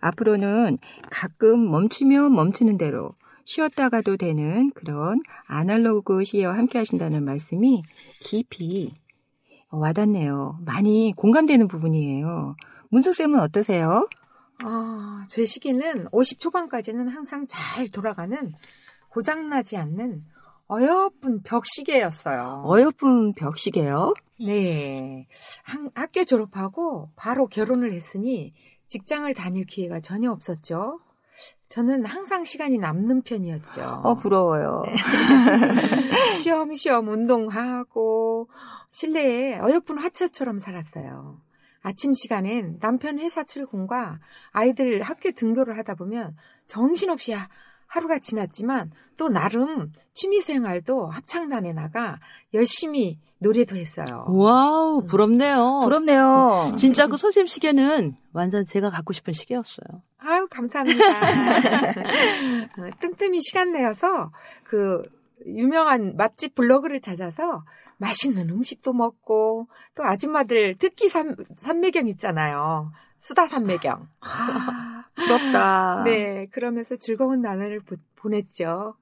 앞으로는 0.00 0.78
가끔 1.10 1.70
멈추면 1.70 2.34
멈추는 2.34 2.78
대로 2.78 3.10
쉬었다가도 3.44 4.16
되는 4.16 4.70
그런 4.74 5.20
아날로그 5.46 6.24
시계와 6.24 6.56
함께 6.56 6.78
하신다는 6.78 7.24
말씀이 7.24 7.82
깊이 8.20 8.94
와닿네요. 9.72 10.58
많이 10.64 11.12
공감되는 11.16 11.66
부분이에요. 11.68 12.56
문숙쌤은 12.90 13.40
어떠세요? 13.40 14.08
아, 14.64 15.24
제 15.28 15.44
시기는 15.44 16.06
50 16.12 16.38
초반까지는 16.38 17.08
항상 17.08 17.46
잘 17.48 17.88
돌아가는 17.88 18.52
고장나지 19.08 19.76
않는 19.76 20.24
어여쁜 20.70 21.42
벽시계였어요. 21.42 22.62
어여쁜 22.66 23.34
벽시계요? 23.34 24.14
네. 24.40 25.26
한- 25.64 25.90
학교 25.94 26.24
졸업하고 26.24 27.10
바로 27.16 27.46
결혼을 27.46 27.92
했으니 27.92 28.54
직장을 28.88 29.32
다닐 29.34 29.64
기회가 29.66 30.00
전혀 30.00 30.30
없었죠. 30.30 31.00
저는 31.68 32.04
항상 32.04 32.44
시간이 32.44 32.78
남는 32.78 33.22
편이었죠. 33.22 34.00
어, 34.04 34.14
부러워요. 34.16 34.82
쉬엄쉬엄 36.42 37.08
운동하고 37.08 38.48
실내에 38.92 39.58
어여쁜 39.58 39.98
화차처럼 39.98 40.58
살았어요. 40.58 41.40
아침 41.82 42.12
시간엔 42.12 42.78
남편 42.78 43.18
회사 43.18 43.42
출근과 43.42 44.20
아이들 44.52 45.02
학교 45.02 45.32
등교를 45.32 45.76
하다 45.78 45.94
보면 45.96 46.36
정신없이 46.68 47.32
하- 47.32 47.48
하루가 47.88 48.18
지났지만 48.20 48.92
또 49.16 49.28
나름 49.28 49.92
취미생활도 50.12 51.08
합창단에 51.08 51.72
나가 51.72 52.20
열심히 52.54 53.18
노래도 53.38 53.74
했어요. 53.76 54.24
wow, 54.28 55.04
부럽네요. 55.06 55.80
부럽네요. 55.82 56.72
진짜 56.78 57.08
그 57.08 57.16
선생님 57.16 57.48
시계는 57.48 58.14
완전 58.32 58.64
제가 58.64 58.88
갖고 58.90 59.12
싶은 59.12 59.32
시계였어요. 59.32 60.02
아유, 60.18 60.46
감사합니다. 60.48 61.02
어, 62.78 62.90
틈틈이 63.00 63.40
시간 63.40 63.72
내어서 63.72 64.30
그 64.64 65.02
유명한 65.46 66.16
맛집 66.16 66.54
블로그를 66.54 67.00
찾아서 67.00 67.64
맛있는 68.02 68.50
음식도 68.50 68.92
먹고 68.92 69.68
또 69.94 70.04
아줌마들 70.04 70.76
특기 70.76 71.08
삼, 71.08 71.36
삼매경 71.56 72.08
있잖아요. 72.08 72.90
수다 73.20 73.46
산매경. 73.46 74.08
아, 74.20 75.04
부럽다. 75.14 76.02
네, 76.04 76.46
그러면서 76.50 76.96
즐거운 76.96 77.40
나날을 77.42 77.80
보, 77.80 77.94
보냈죠. 78.16 78.96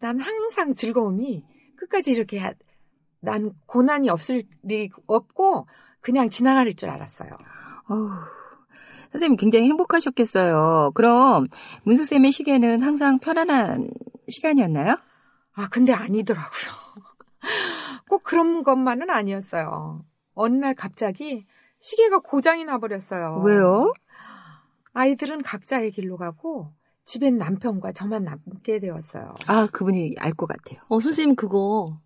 난 0.00 0.18
항상 0.18 0.72
즐거움이 0.72 1.44
끝까지 1.76 2.12
이렇게 2.12 2.38
하- 2.38 2.54
난 3.20 3.52
고난이 3.66 4.08
없을 4.08 4.42
리 4.62 4.90
없고 5.06 5.66
그냥 6.00 6.30
지나갈 6.30 6.72
줄 6.74 6.88
알았어요. 6.88 7.30
어후, 7.88 8.24
선생님 9.12 9.36
굉장히 9.36 9.68
행복하셨겠어요. 9.68 10.92
그럼 10.94 11.48
문수 11.82 12.04
쌤의 12.04 12.32
시계는 12.32 12.82
항상 12.82 13.18
편안한 13.18 13.90
시간이었나요? 14.28 14.96
아, 15.54 15.68
근데 15.68 15.92
아니더라고요. 15.92 16.70
꼭 18.08 18.22
그런 18.22 18.62
것만은 18.62 19.10
아니었어요. 19.10 20.04
어느 20.34 20.54
날 20.56 20.74
갑자기 20.74 21.46
시계가 21.80 22.20
고장이 22.20 22.64
나버렸어요. 22.64 23.42
왜요? 23.44 23.92
아이들은 24.92 25.42
각자의 25.42 25.92
길로 25.92 26.16
가고 26.16 26.72
집엔 27.04 27.36
남편과 27.36 27.92
저만 27.92 28.24
남게 28.24 28.80
되었어요. 28.80 29.34
아, 29.46 29.66
그분이 29.72 30.16
알 30.18 30.32
것 30.34 30.46
같아요. 30.46 30.80
어, 30.88 31.00
선생님 31.00 31.36
그거 31.36 31.98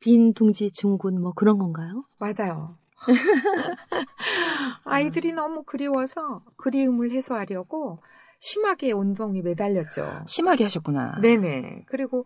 빈 0.00 0.32
둥지 0.34 0.72
증후군 0.72 1.20
뭐 1.20 1.32
그런 1.32 1.58
건가요? 1.58 2.02
맞아요. 2.18 2.76
아이들이 4.84 5.32
너무 5.32 5.62
그리워서 5.64 6.42
그리움을 6.56 7.10
해소하려고 7.12 8.02
심하게 8.38 8.92
운동에 8.92 9.42
매달렸죠. 9.42 10.24
심하게 10.26 10.64
하셨구나. 10.64 11.20
네네. 11.20 11.84
그리고 11.86 12.24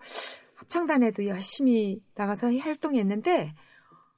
합창단에도 0.66 1.26
열심히 1.26 2.00
나가서 2.14 2.52
활동했는데, 2.58 3.54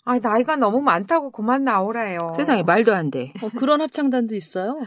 아, 0.05 0.19
나이가 0.19 0.57
너무 0.57 0.81
많다고 0.81 1.31
그만 1.31 1.65
나오라요. 1.65 2.33
세상에 2.35 2.63
말도 2.63 2.95
안 2.95 3.11
돼. 3.11 3.33
어, 3.43 3.51
그런 3.51 3.81
합창단도 3.83 4.35
있어요? 4.35 4.79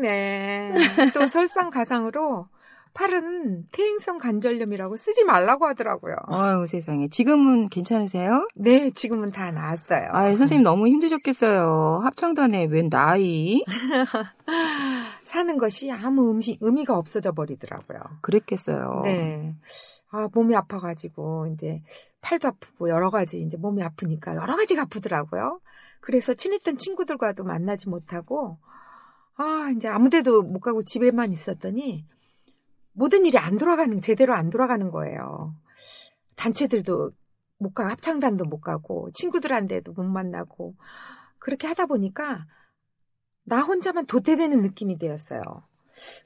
네. 0.00 0.74
또 1.14 1.26
설상가상으로 1.26 2.48
팔은 2.92 3.66
퇴행성 3.70 4.18
관절염이라고 4.18 4.96
쓰지 4.96 5.24
말라고 5.24 5.66
하더라고요. 5.68 6.16
아유, 6.26 6.66
세상에. 6.66 7.08
지금은 7.08 7.68
괜찮으세요? 7.68 8.46
네, 8.54 8.90
지금은 8.90 9.30
다 9.30 9.50
나았어요. 9.52 10.08
아유, 10.10 10.36
선생님 10.36 10.64
너무 10.64 10.88
힘드셨겠어요. 10.88 12.00
합창단에 12.04 12.64
웬 12.66 12.90
나이? 12.90 13.64
사는 15.22 15.58
것이 15.58 15.90
아무 15.92 16.28
의미, 16.28 16.58
의미가 16.60 16.96
없어져 16.96 17.32
버리더라고요. 17.32 18.00
그랬겠어요. 18.20 19.02
네. 19.04 19.54
아, 20.10 20.28
몸이 20.32 20.56
아파가지고, 20.56 21.48
이제, 21.48 21.82
팔도 22.22 22.48
아프고, 22.48 22.88
여러 22.88 23.10
가지, 23.10 23.40
이제 23.40 23.56
몸이 23.56 23.82
아프니까, 23.82 24.36
여러 24.36 24.56
가지가 24.56 24.82
아프더라고요. 24.82 25.60
그래서 26.00 26.32
친했던 26.32 26.78
친구들과도 26.78 27.44
만나지 27.44 27.88
못하고, 27.88 28.58
아, 29.36 29.70
이제 29.76 29.88
아무 29.88 30.08
데도 30.08 30.42
못 30.42 30.60
가고 30.60 30.82
집에만 30.82 31.32
있었더니, 31.32 32.06
모든 32.92 33.26
일이 33.26 33.36
안 33.36 33.58
돌아가는, 33.58 34.00
제대로 34.00 34.34
안 34.34 34.48
돌아가는 34.48 34.90
거예요. 34.90 35.54
단체들도 36.36 37.12
못 37.58 37.74
가고, 37.74 37.90
합창단도 37.90 38.46
못 38.46 38.60
가고, 38.60 39.10
친구들한테도 39.12 39.92
못 39.92 40.04
만나고, 40.04 40.74
그렇게 41.38 41.66
하다 41.66 41.86
보니까, 41.86 42.46
나 43.44 43.60
혼자만 43.60 44.06
도태되는 44.06 44.62
느낌이 44.62 44.98
되었어요. 44.98 45.42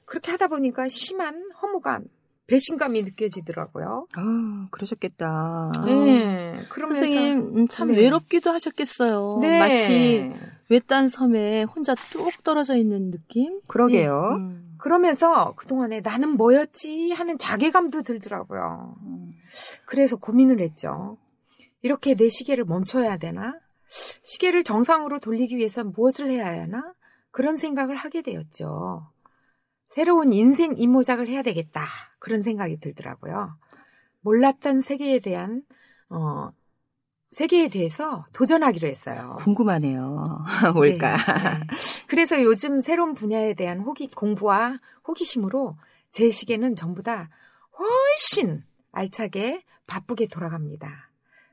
그렇게 0.05 0.31
하다 0.31 0.47
보니까 0.47 0.87
심한 0.87 1.51
허무감, 1.61 2.05
배신감이 2.53 3.01
느껴지더라고요. 3.01 4.05
아, 4.15 4.67
그러셨겠다. 4.69 5.71
네. 5.85 6.63
그러면서 6.69 6.99
선생님 7.01 7.37
음, 7.57 7.67
참 7.67 7.87
네. 7.87 7.97
외롭기도 7.97 8.51
하셨겠어요. 8.51 9.39
네. 9.41 9.59
마치 9.59 10.31
외딴 10.69 11.07
섬에 11.07 11.63
혼자 11.63 11.95
뚝 11.95 12.43
떨어져 12.43 12.75
있는 12.75 13.09
느낌? 13.09 13.59
그러게요. 13.65 14.35
음. 14.37 14.75
그러면서 14.77 15.55
그동안에 15.55 16.01
나는 16.01 16.37
뭐였지 16.37 17.11
하는 17.11 17.39
자괴감도 17.39 18.03
들더라고요. 18.03 18.95
그래서 19.85 20.17
고민을 20.17 20.59
했죠. 20.59 21.17
이렇게 21.81 22.13
내 22.13 22.29
시계를 22.29 22.65
멈춰야 22.65 23.17
되나? 23.17 23.55
시계를 24.21 24.63
정상으로 24.63 25.19
돌리기 25.19 25.57
위해서 25.57 25.83
무엇을 25.83 26.29
해야 26.29 26.47
하나? 26.47 26.93
그런 27.31 27.57
생각을 27.57 27.95
하게 27.95 28.21
되었죠. 28.21 29.07
새로운 29.93 30.33
인생 30.33 30.73
이모작을 30.75 31.27
해야 31.27 31.43
되겠다. 31.43 31.85
그런 32.17 32.41
생각이 32.41 32.79
들더라고요. 32.79 33.55
몰랐던 34.21 34.81
세계에 34.81 35.19
대한, 35.19 35.61
어, 36.09 36.49
세계에 37.29 37.67
대해서 37.67 38.25
도전하기로 38.33 38.87
했어요. 38.87 39.35
궁금하네요. 39.37 40.23
뭘까? 40.73 41.17
네, 41.17 41.43
네. 41.43 41.67
그래서 42.07 42.41
요즘 42.41 42.81
새로운 42.81 43.13
분야에 43.13 43.53
대한 43.53 43.81
호기, 43.81 44.09
공부와 44.09 44.79
호기심으로 45.07 45.77
제 46.11 46.31
시계는 46.31 46.75
전부 46.75 47.03
다 47.03 47.29
훨씬 47.77 48.63
알차게 48.93 49.63
바쁘게 49.85 50.27
돌아갑니다. 50.27 51.11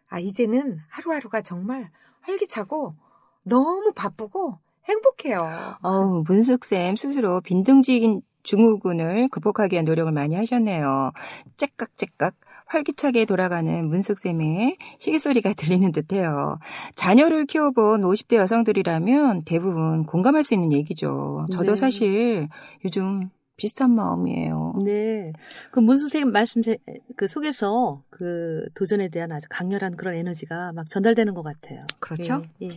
아, 0.09 0.19
이제는 0.19 0.79
하루하루가 0.89 1.43
정말 1.43 1.91
활기차고 2.23 2.95
너무 3.43 3.93
바쁘고 3.95 4.59
행복해요. 4.89 5.77
어우, 5.83 6.25
문숙쌤 6.27 6.97
스스로 6.97 7.43
빈둥지 7.43 8.23
증후군을 8.43 9.29
극복하기 9.29 9.75
위한 9.75 9.85
노력을 9.85 10.11
많이 10.13 10.35
하셨네요. 10.35 11.13
째깍째깍 11.57 12.35
활기차게 12.67 13.25
돌아가는 13.25 13.89
문숙쌤의 13.89 14.77
시계소리가 14.99 15.55
들리는 15.59 15.91
듯해요. 15.93 16.59
자녀를 16.95 17.47
키워본 17.47 18.03
50대 18.03 18.37
여성들이라면 18.37 19.43
대부분 19.45 20.05
공감할 20.05 20.45
수 20.45 20.55
있는 20.55 20.73
얘기죠. 20.73 21.47
저도 21.51 21.73
네. 21.73 21.77
사실 21.77 22.49
요즘 22.85 23.29
비슷한 23.57 23.91
마음이에요. 23.95 24.75
네. 24.85 25.33
그 25.73 25.81
문수 25.81 26.05
선생님 26.05 26.33
말씀 26.33 26.63
세- 26.63 26.79
그 27.17 27.27
속에서 27.27 28.03
그 28.09 28.67
도전에 28.75 29.09
대한 29.09 29.33
아주 29.33 29.47
강렬한 29.51 29.97
그런 29.97 30.15
에너지가 30.15 30.73
막 30.73 30.89
전달되는 30.89 31.35
것 31.35 31.43
같아요. 31.43 31.83
그렇죠? 31.99 32.43
예, 32.63 32.69
예. 32.69 32.77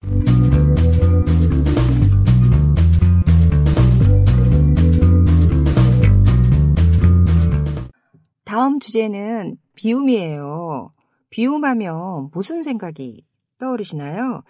다음 8.53 8.79
주제는 8.79 9.57
비움이에요. 9.73 10.93
비움하면 11.31 12.29
무슨 12.31 12.61
생각이 12.61 13.25
떠오르시나요? 13.57 14.43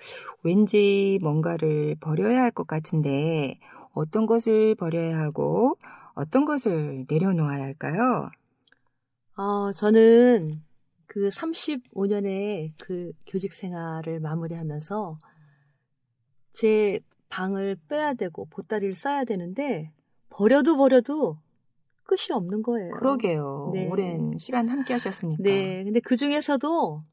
왠지 0.44 1.20
뭔가를 1.22 1.96
버려야 2.02 2.42
할 2.42 2.52
것 2.52 2.68
같은데 2.68 3.58
어떤 3.94 4.26
것을 4.26 4.76
버려야 4.76 5.18
하고 5.20 5.78
어떤 6.16 6.44
것을 6.44 7.06
내려놓아야 7.10 7.64
할까요? 7.64 8.30
어, 9.38 9.72
저는 9.72 10.62
그 11.08 11.30
35년의 11.30 12.74
그 12.84 13.14
교직 13.26 13.54
생활을 13.54 14.20
마무리하면서 14.20 15.18
제 16.52 17.00
방을 17.30 17.78
빼야 17.88 18.16
되고 18.16 18.44
보따리를 18.50 18.96
싸야 18.96 19.24
되는데 19.24 19.94
버려도 20.30 20.76
버려도 20.76 21.38
끝이 22.04 22.32
없는 22.32 22.62
거예요. 22.64 22.92
그러게요. 22.92 23.72
네. 23.74 23.88
오랜 23.88 24.38
시간 24.38 24.68
함께 24.68 24.94
하셨으니까. 24.94 25.42
네. 25.42 25.84
근데 25.84 26.00
그 26.00 26.16
중에서도 26.16 27.04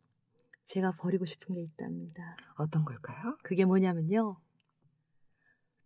제가 0.66 0.92
버리고 0.98 1.26
싶은 1.26 1.54
게 1.54 1.62
있답니다. 1.62 2.36
어떤 2.56 2.84
걸까요? 2.84 3.36
그게 3.42 3.64
뭐냐면요. 3.64 4.36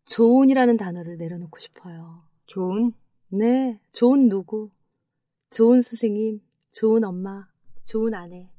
좋은이라는 0.07 0.77
단어를 0.77 1.17
내려놓고 1.17 1.59
싶어요. 1.59 2.23
좋은 2.47 2.93
네. 3.29 3.81
좋은 3.93 4.29
누구, 4.29 4.71
좋은 5.51 5.83
선생님, 5.83 6.41
좋은 6.73 7.05
엄마, 7.05 7.49
좋은 7.85 8.15
아내. 8.15 8.51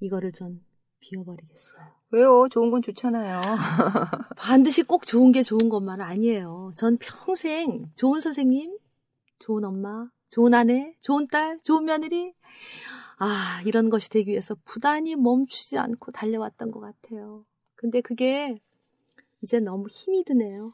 이거를 0.00 0.32
전 0.32 0.60
비워버리겠어요. 1.00 2.02
왜요? 2.10 2.46
좋은 2.50 2.70
건 2.70 2.82
좋잖아요. 2.82 3.40
반드시 4.36 4.82
꼭 4.82 5.06
좋은 5.06 5.32
게 5.32 5.42
좋은 5.42 5.68
것만 5.68 6.00
아니에요. 6.00 6.72
전 6.76 6.98
평생 6.98 7.90
좋은 7.94 8.20
선생님, 8.20 8.76
좋은 9.42 9.64
엄마, 9.64 10.06
좋은 10.28 10.54
아내, 10.54 10.94
좋은 11.00 11.26
딸, 11.26 11.58
좋은 11.64 11.84
며느리. 11.84 12.32
아, 13.18 13.60
이런 13.66 13.90
것이 13.90 14.08
되기 14.08 14.30
위해서 14.30 14.54
부단히 14.64 15.16
멈추지 15.16 15.78
않고 15.78 16.12
달려왔던 16.12 16.70
것 16.70 16.80
같아요. 16.80 17.44
근데 17.74 18.00
그게 18.00 18.54
이제 19.42 19.58
너무 19.58 19.88
힘이 19.88 20.24
드네요. 20.24 20.72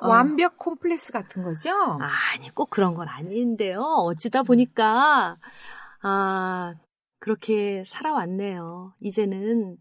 어. 0.00 0.08
완벽 0.08 0.58
콤플렉스 0.58 1.12
같은 1.12 1.44
거죠? 1.44 1.70
아니, 1.72 2.52
꼭 2.54 2.70
그런 2.70 2.94
건 2.94 3.08
아닌데요. 3.08 3.80
어찌다 3.82 4.42
보니까, 4.42 5.36
아, 6.02 6.74
그렇게 7.20 7.84
살아왔네요. 7.86 8.94
이제는, 9.00 9.78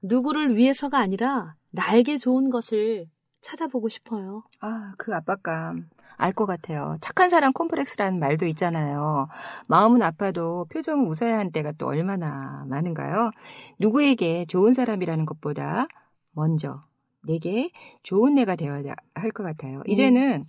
누구를 0.00 0.56
위해서가 0.56 0.98
아니라 0.98 1.54
나에게 1.70 2.16
좋은 2.16 2.48
것을 2.48 3.06
찾아보고 3.42 3.88
싶어요. 3.90 4.44
아, 4.60 4.94
그 4.96 5.14
압박감. 5.14 5.88
알 6.20 6.32
것 6.32 6.46
같아요. 6.46 6.98
착한 7.00 7.30
사람 7.30 7.52
콤플렉스라는 7.52 8.18
말도 8.18 8.46
있잖아요. 8.46 9.28
마음은 9.68 10.02
아파도 10.02 10.66
표정은 10.72 11.06
웃어야 11.06 11.38
하는 11.38 11.52
때가 11.52 11.72
또 11.78 11.86
얼마나 11.86 12.64
많은가요? 12.68 13.30
누구에게 13.78 14.44
좋은 14.46 14.72
사람이라는 14.72 15.24
것보다 15.26 15.86
먼저 16.32 16.82
내게 17.26 17.70
좋은 18.02 18.34
내가 18.34 18.56
되어야 18.56 18.94
할 19.14 19.30
것 19.32 19.44
같아요. 19.44 19.82
이제는 19.86 20.44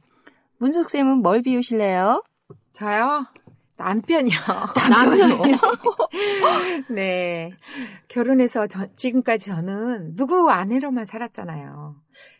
문숙쌤은 0.59 1.17
뭘 1.21 1.41
비우실래요? 1.43 2.23
저요? 2.73 3.25
남편이요. 3.77 4.37
남편이요? 4.89 5.57
네. 6.89 7.51
결혼해서 8.07 8.67
저- 8.67 8.87
지금까지 8.95 9.45
저는 9.47 10.15
누구 10.15 10.49
아내로만 10.49 11.05
살았잖아요. 11.05 11.95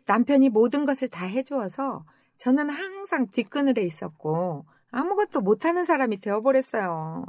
남편이 0.06 0.50
모든 0.50 0.86
것을 0.86 1.08
다 1.10 1.26
해주어서 1.26 2.04
저는 2.40 2.70
항상 2.70 3.28
뒷그늘에 3.32 3.84
있었고 3.84 4.66
아무것도 4.92 5.42
못하는 5.42 5.84
사람이 5.84 6.22
되어버렸어요. 6.22 7.26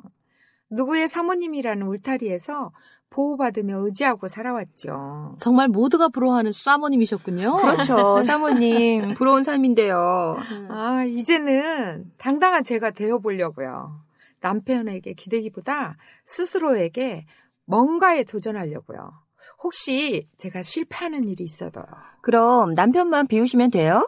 누구의 0.70 1.09
사모님이라는 1.09 1.87
울타리에서 1.87 2.73
보호받으며 3.11 3.85
의지하고 3.85 4.29
살아왔죠. 4.29 5.37
정말 5.40 5.66
모두가 5.66 6.09
부러워하는 6.09 6.53
사모님이셨군요. 6.53 7.57
그렇죠. 7.57 8.23
사모님, 8.23 9.14
부러운 9.18 9.42
삶인데요. 9.42 10.37
아, 10.68 11.05
이제는 11.05 12.12
당당한 12.16 12.62
제가 12.62 12.92
되어보려고요. 12.92 14.01
남편에게 14.40 15.14
기대기보다 15.14 15.96
스스로에게 16.25 17.27
뭔가에 17.64 18.23
도전하려고요. 18.23 19.12
혹시 19.64 20.29
제가 20.38 20.62
실패하는 20.62 21.27
일이 21.29 21.42
있어도요. 21.42 21.85
그럼 22.20 22.75
남편만 22.75 23.27
비우시면 23.27 23.70
돼요? 23.73 24.07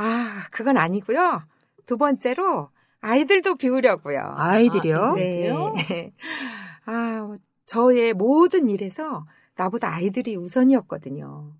아, 0.00 0.46
그건 0.52 0.76
아니고요. 0.76 1.42
두 1.84 1.96
번째로 1.96 2.70
아이들도 3.00 3.56
비우려고요. 3.56 4.20
아이들이요? 4.36 4.96
아, 4.96 5.72
네. 5.88 6.12
아, 6.86 7.36
저의 7.66 8.14
모든 8.14 8.68
일에서 8.68 9.26
나보다 9.56 9.92
아이들이 9.92 10.36
우선이었거든요. 10.36 11.52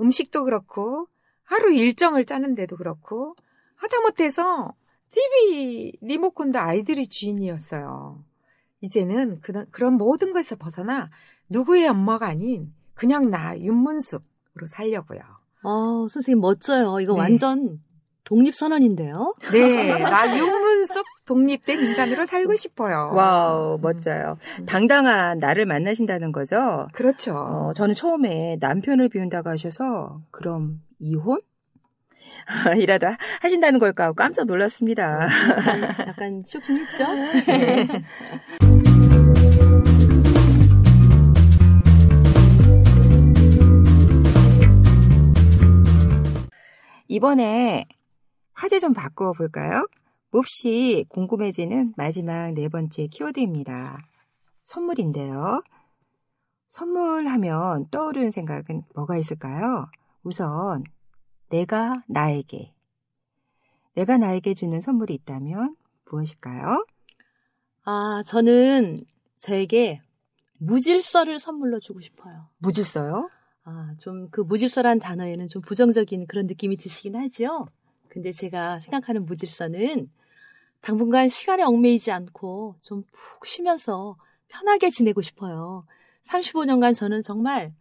음식도 0.00 0.42
그렇고, 0.42 1.06
하루 1.44 1.72
일정을 1.72 2.24
짜는데도 2.24 2.76
그렇고, 2.76 3.36
하다못해서 3.76 4.74
TV 5.10 5.92
리모컨도 6.00 6.58
아이들이 6.58 7.06
주인이었어요. 7.06 8.24
이제는 8.80 9.40
그런, 9.40 9.66
그런 9.70 9.94
모든 9.94 10.32
것에서 10.32 10.56
벗어나 10.56 11.10
누구의 11.48 11.86
엄마가 11.86 12.26
아닌 12.26 12.74
그냥 12.94 13.30
나 13.30 13.56
윤문숙으로 13.56 14.66
살려고요. 14.68 15.37
어, 15.62 16.06
선생님 16.08 16.40
멋져요. 16.40 17.00
이거 17.00 17.14
네. 17.14 17.20
완전 17.20 17.80
독립선언인데요. 18.24 19.34
네, 19.52 19.98
나 19.98 20.36
윤문숙 20.36 21.04
독립된 21.24 21.80
인간으로 21.80 22.26
살고 22.26 22.56
싶어요. 22.56 23.10
wow, 23.14 23.78
멋져요. 23.80 24.38
당당한 24.66 25.38
나를 25.38 25.66
만나신다는 25.66 26.32
거죠? 26.32 26.88
그렇죠. 26.92 27.34
어, 27.36 27.72
저는 27.74 27.94
처음에 27.94 28.56
남편을 28.60 29.08
비운다고 29.08 29.48
하셔서 29.50 30.20
그럼 30.30 30.80
이혼? 30.98 31.40
이라도 32.78 33.08
하- 33.08 33.16
하신다는 33.40 33.78
걸까 33.78 34.04
하고 34.04 34.14
깜짝 34.14 34.46
놀랐습니다. 34.46 35.26
약간 36.06 36.44
쇼킹했죠? 36.46 37.04
이번에 47.08 47.86
화제 48.52 48.78
좀 48.78 48.92
바꾸어 48.92 49.32
볼까요? 49.32 49.86
몹시 50.30 51.06
궁금해지는 51.08 51.94
마지막 51.96 52.52
네 52.52 52.68
번째 52.68 53.06
키워드입니다. 53.06 53.98
선물인데요. 54.62 55.62
선물하면 56.68 57.88
떠오르는 57.90 58.30
생각은 58.30 58.82
뭐가 58.94 59.16
있을까요? 59.16 59.86
우선 60.22 60.84
내가 61.48 62.02
나에게 62.06 62.74
내가 63.94 64.18
나에게 64.18 64.52
주는 64.52 64.80
선물이 64.80 65.14
있다면 65.14 65.74
무엇일까요? 66.10 66.86
아, 67.84 68.22
저는 68.26 69.04
저에게 69.38 70.02
무질서를 70.58 71.38
선물로 71.38 71.80
주고 71.80 72.00
싶어요. 72.02 72.48
무질서요? 72.58 73.30
아, 73.68 73.94
좀 73.98 74.28
그 74.30 74.40
무질서란 74.40 74.98
단어에는 74.98 75.46
좀 75.48 75.60
부정적인 75.62 76.26
그런 76.26 76.46
느낌이 76.46 76.76
드시긴 76.78 77.16
하지요. 77.16 77.66
근데 78.08 78.32
제가 78.32 78.78
생각하는 78.80 79.26
무질서는 79.26 80.10
당분간 80.80 81.28
시간에 81.28 81.62
얽매이지 81.64 82.10
않고 82.12 82.76
좀 82.80 83.04
푹 83.12 83.46
쉬면서 83.46 84.16
편하게 84.48 84.88
지내고 84.90 85.20
싶어요. 85.20 85.84
35년간 86.24 86.94
저는 86.94 87.22
정말 87.22 87.74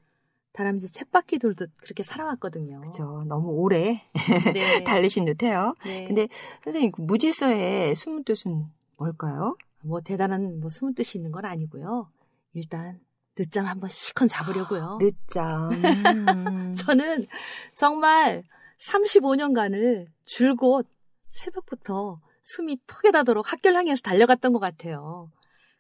다람쥐 0.52 0.88
챗바퀴 0.92 1.40
돌듯 1.40 1.72
그렇게 1.78 2.04
살아왔거든요. 2.04 2.82
그죠. 2.82 3.24
너무 3.28 3.50
오래 3.50 4.02
네. 4.54 4.84
달리신 4.84 5.24
듯해요. 5.26 5.76
네. 5.86 6.06
근데 6.08 6.28
선생님 6.64 6.92
그 6.92 7.02
무질서의 7.02 7.96
숨은 7.96 8.24
뜻은 8.26 8.66
뭘까요? 8.98 9.56
뭐 9.84 10.02
대단한 10.02 10.60
뭐 10.60 10.70
숨은 10.70 10.96
뜻이 10.96 11.18
있는 11.18 11.32
건 11.32 11.46
아니고요. 11.46 12.10
일단 12.54 13.00
늦잠 13.38 13.68
한번 13.68 13.90
시컨 13.90 14.28
자보려고요. 14.28 14.98
늦잠. 15.02 15.72
음. 15.72 16.74
저는 16.76 17.28
정말 17.76 18.44
35년간을 18.80 20.08
줄곧 20.26 20.88
새벽부터 21.30 22.20
숨이 22.42 22.80
턱에 22.88 23.12
닿도록 23.12 23.52
학교를 23.52 23.78
향해서 23.78 24.02
달려갔던 24.02 24.54
것 24.54 24.60
같아요. 24.60 25.32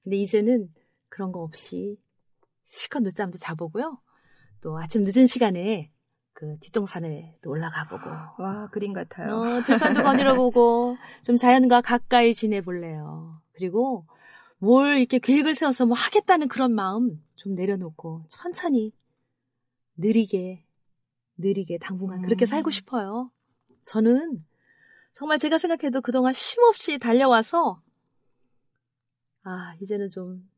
근데 0.03 0.17
이제는 0.17 0.69
그런 1.09 1.31
거 1.31 1.41
없이 1.41 1.97
시컷 2.63 3.03
늦잠도 3.03 3.37
자보고요. 3.37 3.99
또 4.61 4.77
아침 4.77 5.03
늦은 5.03 5.25
시간에 5.25 5.91
그 6.33 6.57
뒷동산에 6.59 7.35
또 7.41 7.49
올라가 7.49 7.87
보고 7.87 8.03
와 8.43 8.67
그림 8.71 8.93
같아요. 8.93 9.33
어, 9.35 9.61
들판도 9.61 10.03
거닐어 10.03 10.35
보고 10.35 10.95
좀 11.23 11.37
자연과 11.37 11.81
가까이 11.81 12.35
지내볼래요. 12.35 13.41
그리고 13.53 14.05
뭘 14.59 14.99
이렇게 14.99 15.19
계획을 15.19 15.53
세워서 15.55 15.85
뭐 15.85 15.95
하겠다는 15.95 16.47
그런 16.47 16.73
마음 16.73 17.23
좀 17.35 17.53
내려놓고 17.55 18.25
천천히 18.29 18.93
느리게 19.95 20.65
느리게 21.37 21.77
당분간 21.77 22.21
그렇게 22.23 22.45
음. 22.45 22.47
살고 22.47 22.71
싶어요. 22.71 23.31
저는 23.83 24.43
정말 25.15 25.39
제가 25.39 25.57
생각해도 25.57 26.01
그동안 26.01 26.33
쉼없이 26.33 26.97
달려와서 26.97 27.81
아 29.43 29.75
이제는 29.81 30.09
좀 30.09 30.49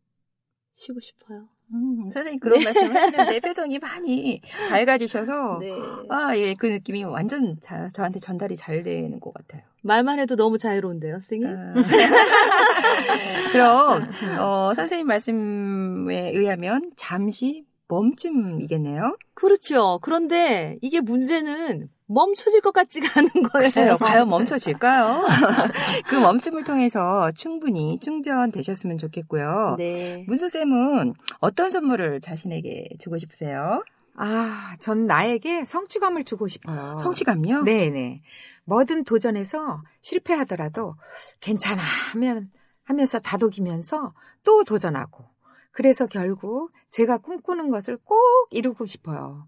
쉬고 0.80 1.02
싶어요. 1.02 1.50
음, 1.74 2.10
선생님 2.10 2.40
그런 2.40 2.64
말씀 2.64 2.96
하시는데 2.96 3.42
표정이 3.42 3.80
많이 3.80 4.42
밝아지셔서 4.72 5.60
네. 5.60 5.72
아, 6.10 6.36
예, 6.38 6.54
그 6.56 6.66
느낌이 6.66 7.04
완전 7.04 7.58
자, 7.62 7.90
저한테 7.94 8.20
전달이 8.20 8.56
잘 8.56 8.82
되는 8.82 9.20
것 9.20 9.34
같아요. 9.34 9.62
말만 9.82 10.20
해도 10.20 10.36
너무 10.38 10.58
자유로운데요, 10.58 11.16
선생님. 11.22 11.48
아. 11.48 11.74
그럼 13.52 14.10
어, 14.40 14.74
선생님 14.74 15.06
말씀에 15.08 16.32
의하면 16.34 16.92
잠시 16.96 17.66
멈춤이겠네요. 17.90 19.18
그렇죠. 19.34 20.00
그런데 20.02 20.78
이게 20.82 21.02
문제는 21.02 21.90
멈춰질 22.10 22.62
것 22.62 22.74
같지가 22.74 23.08
않은 23.20 23.30
거예요. 23.30 23.64
글쎄요, 23.64 23.98
과연 23.98 24.28
멈춰질까요? 24.30 25.26
그 26.10 26.16
멈춤을 26.16 26.64
통해서 26.64 27.32
충분히 27.32 28.00
충전되셨으면 28.00 28.98
좋겠고요. 28.98 29.76
네. 29.78 30.26
문수쌤은 30.28 31.14
어떤 31.40 31.70
선물을 31.70 32.20
자신에게 32.22 32.90
주고 33.00 33.18
싶으세요? 33.18 33.84
아, 34.16 34.76
전 34.80 35.02
나에게 35.02 35.66
성취감을 35.66 36.26
주고 36.26 36.48
싶어요. 36.48 36.98
성취감요? 36.98 37.64
네네. 37.64 38.22
뭐든 38.66 39.04
도전해서 39.04 39.82
실패하더라도 40.02 40.96
괜찮아 41.40 41.82
하면 42.12 42.50
하면서 42.84 43.20
다독이면서 43.20 44.14
또 44.44 44.64
도전하고 44.64 45.26
그래서 45.72 46.08
결국 46.08 46.72
제가 46.90 47.20
꿈꾸는 47.20 47.70
것을 47.70 47.98
꼭 47.98 48.20
이루고 48.50 48.86
싶어요. 48.86 49.48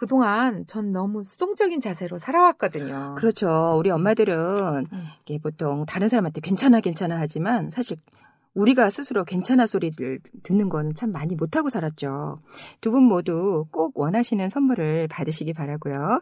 그동안 0.00 0.66
전 0.66 0.92
너무 0.92 1.24
수동적인 1.24 1.82
자세로 1.82 2.16
살아왔거든요. 2.16 3.16
그렇죠. 3.18 3.74
우리 3.76 3.90
엄마들은 3.90 4.86
음. 4.90 5.04
이게 5.26 5.38
보통 5.38 5.84
다른 5.84 6.08
사람한테 6.08 6.40
괜찮아 6.40 6.80
괜찮아 6.80 7.18
하지만 7.20 7.70
사실 7.70 7.98
우리가 8.54 8.88
스스로 8.88 9.26
괜찮아 9.26 9.66
소리를 9.66 10.20
듣는 10.42 10.70
거는 10.70 10.94
참 10.94 11.12
많이 11.12 11.34
못하고 11.34 11.68
살았죠. 11.68 12.40
두 12.80 12.90
분 12.92 13.02
모두 13.04 13.66
꼭 13.70 13.92
원하시는 13.98 14.48
선물을 14.48 15.06
받으시기 15.08 15.52
바라고요. 15.52 16.20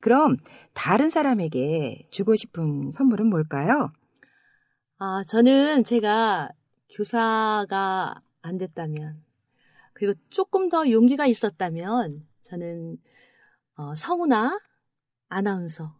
그럼 0.00 0.36
다른 0.74 1.10
사람에게 1.10 2.06
주고 2.10 2.36
싶은 2.36 2.92
선물은 2.92 3.26
뭘까요? 3.28 3.90
아, 4.98 5.24
저는 5.26 5.84
제가 5.84 6.50
교사가 6.90 8.22
안 8.42 8.58
됐다면, 8.58 9.22
그리고 9.92 10.18
조금 10.30 10.68
더 10.68 10.90
용기가 10.90 11.26
있었다면, 11.26 12.26
저는, 12.42 12.96
어, 13.76 13.94
성우나 13.94 14.58
아나운서 15.28 15.92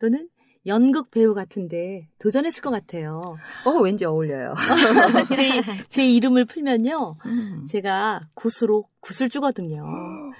또는 0.00 0.28
연극 0.66 1.10
배우 1.10 1.34
같은데 1.34 2.08
도전했을 2.18 2.62
것 2.62 2.70
같아요. 2.70 3.20
어, 3.64 3.70
왠지 3.80 4.04
어울려요. 4.04 4.54
제, 5.34 5.62
제 5.88 6.04
이름을 6.04 6.44
풀면요. 6.44 7.16
음. 7.26 7.66
제가 7.68 8.20
굿으로 8.34 8.88
굿을 9.00 9.28
주거든요. 9.28 9.84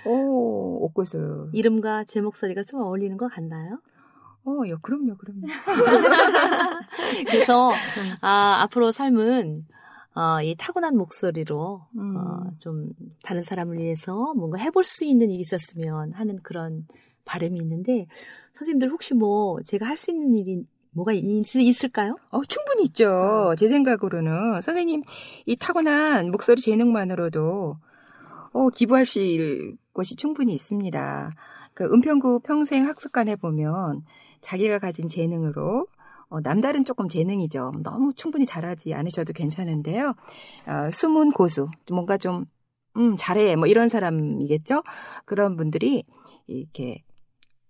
오, 0.07 0.85
옷구슬. 0.87 1.51
이름과 1.53 2.05
제 2.05 2.21
목소리가 2.21 2.63
좀 2.63 2.83
어울리는 2.83 3.17
것 3.17 3.29
같나요? 3.29 3.81
어, 4.45 4.69
야, 4.69 4.77
그럼요, 4.83 5.17
그럼요. 5.17 5.43
그래서 7.29 7.71
아, 8.21 8.63
앞으로 8.63 8.91
삶은 8.91 9.67
어, 10.15 10.43
이 10.43 10.55
타고난 10.59 10.97
목소리로 10.97 11.87
음. 11.97 12.17
어, 12.17 12.51
좀 12.59 12.91
다른 13.23 13.43
사람을 13.43 13.79
위해서 13.79 14.35
뭔가 14.35 14.59
해볼 14.59 14.85
수 14.85 15.05
있는 15.05 15.31
일이 15.31 15.41
있었으면 15.41 16.13
하는 16.13 16.39
그런 16.43 16.87
바람이 17.25 17.59
있는데 17.61 18.07
선생님들 18.55 18.91
혹시 18.91 19.15
뭐 19.15 19.61
제가 19.65 19.87
할 19.87 19.97
수 19.97 20.11
있는 20.11 20.35
일이 20.35 20.65
뭐가 20.91 21.13
있, 21.13 21.23
있을까요? 21.57 22.17
어, 22.31 22.45
충분히 22.45 22.83
있죠. 22.85 23.55
제 23.57 23.69
생각으로는 23.69 24.61
선생님 24.61 25.03
이 25.47 25.57
타고난 25.57 26.31
목소리 26.31 26.61
재능만으로도 26.61 27.77
어, 28.53 28.69
기부하실 28.69 29.77
곳이 29.95 30.17
충분히 30.17 30.53
있습니다. 30.53 31.35
그 31.75 31.85
은평구 31.85 32.41
평생 32.41 32.87
학습관에 32.87 33.37
보면 33.37 34.05
자기가 34.43 34.79
가진 34.79 35.09
재능으로 35.09 35.87
어, 36.29 36.41
남다른 36.41 36.85
조금 36.85 37.09
재능이죠. 37.09 37.73
너무 37.83 38.13
충분히 38.15 38.47
잘하지 38.47 38.95
않으셔도 38.95 39.33
괜찮은데요. 39.33 40.15
어, 40.67 40.91
숨은 40.93 41.33
고수, 41.33 41.69
뭔가 41.91 42.17
좀 42.17 42.47
음, 42.97 43.17
잘해 43.17 43.57
뭐 43.57 43.67
이런 43.67 43.89
사람이겠죠. 43.89 44.83
그런 45.25 45.57
분들이 45.57 46.05
이렇게 46.47 47.03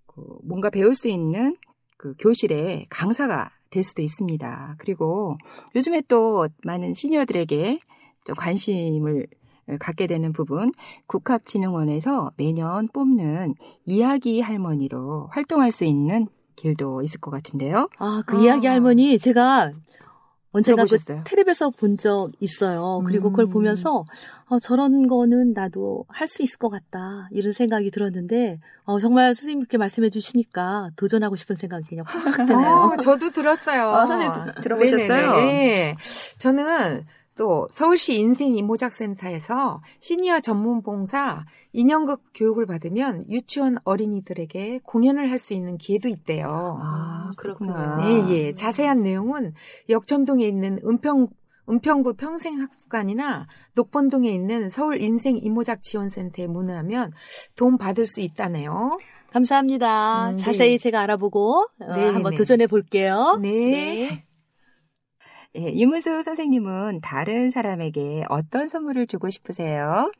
그 0.06 0.20
뭔가 0.42 0.70
배울 0.70 0.94
수 0.94 1.08
있는 1.08 1.56
그 1.96 2.14
교실에 2.18 2.87
강사가 2.88 3.50
될 3.70 3.82
수도 3.82 4.02
있습니다. 4.02 4.76
그리고 4.78 5.38
요즘에 5.74 6.02
또 6.08 6.48
많은 6.64 6.94
시니어들에게 6.94 7.80
좀 8.24 8.37
관심을 8.37 9.26
갖게 9.78 10.06
되는 10.06 10.32
부분, 10.32 10.72
국학진흥원에서 11.06 12.32
매년 12.37 12.88
뽑는 12.88 13.54
이야기 13.87 14.40
할머니로 14.40 15.28
활동할 15.32 15.72
수 15.72 15.85
있는 15.85 16.28
길도 16.56 17.02
있을 17.02 17.20
것 17.20 17.30
같은데요. 17.30 17.88
아, 17.98 18.22
그 18.26 18.36
아. 18.36 18.40
이야기 18.40 18.66
할머니 18.66 19.18
제가 19.18 19.72
언젠가 20.54 20.84
그? 20.84 20.98
텔레비에서 21.24 21.70
본 21.70 21.96
적 21.96 22.30
있어요. 22.40 23.02
그리고 23.06 23.30
그걸 23.30 23.46
음. 23.46 23.50
보면서 23.50 24.04
어, 24.48 24.58
저런 24.58 25.06
거는 25.06 25.54
나도 25.54 26.04
할 26.08 26.28
수 26.28 26.42
있을 26.42 26.58
것 26.58 26.68
같다 26.68 27.28
이런 27.30 27.52
생각이 27.54 27.90
들었는데 27.90 28.58
어, 28.84 28.98
정말 29.00 29.34
선생님께 29.34 29.78
말씀해 29.78 30.10
주시니까 30.10 30.90
도전하고 30.96 31.36
싶은 31.36 31.56
생각이 31.56 31.88
그냥 31.88 32.04
확 32.06 32.46
드네요. 32.46 32.92
어, 32.92 32.96
저도 32.98 33.30
들었어요. 33.30 33.88
아, 33.88 34.06
선생님 34.06 34.44
들- 34.54 34.62
들어보셨어요? 34.62 35.36
네. 35.36 35.96
저는 36.38 37.04
또 37.36 37.66
서울시 37.70 38.18
인생 38.18 38.56
이모작센터에서 38.56 39.82
시니어 40.00 40.40
전문 40.40 40.82
봉사 40.82 41.44
인형극 41.72 42.22
교육을 42.34 42.66
받으면 42.66 43.24
유치원 43.30 43.78
어린이들에게 43.84 44.80
공연을 44.84 45.30
할 45.30 45.38
수 45.38 45.54
있는 45.54 45.76
기회도 45.78 46.08
있대요. 46.08 46.78
아, 46.80 47.30
그렇구나. 47.36 47.96
네, 47.96 48.28
예. 48.30 48.54
자세한 48.54 49.02
내용은 49.02 49.54
역전동에 49.88 50.46
있는 50.46 50.78
은평 50.86 51.28
은평구 51.68 52.14
평생학습관이나 52.14 53.46
녹본동에 53.74 54.30
있는 54.30 54.68
서울 54.68 55.00
인생 55.00 55.36
이모작 55.36 55.82
지원센터에 55.82 56.46
문의하면 56.48 57.12
도움 57.56 57.78
받을 57.78 58.04
수 58.04 58.20
있다네요. 58.20 58.98
감사합니다. 59.32 60.30
음, 60.30 60.36
네. 60.36 60.42
자세히 60.42 60.78
제가 60.78 61.00
알아보고 61.00 61.68
어, 61.80 61.94
네, 61.94 62.10
한번 62.10 62.30
네. 62.32 62.36
도전해 62.36 62.66
볼게요. 62.66 63.38
네. 63.40 64.24
예, 65.56 65.68
이문수 65.70 66.22
선생님은 66.22 67.00
다른 67.02 67.50
사람에게 67.50 68.24
어떤 68.28 68.68
선물을 68.68 69.06
주고 69.06 69.28
싶으세요? 69.28 70.10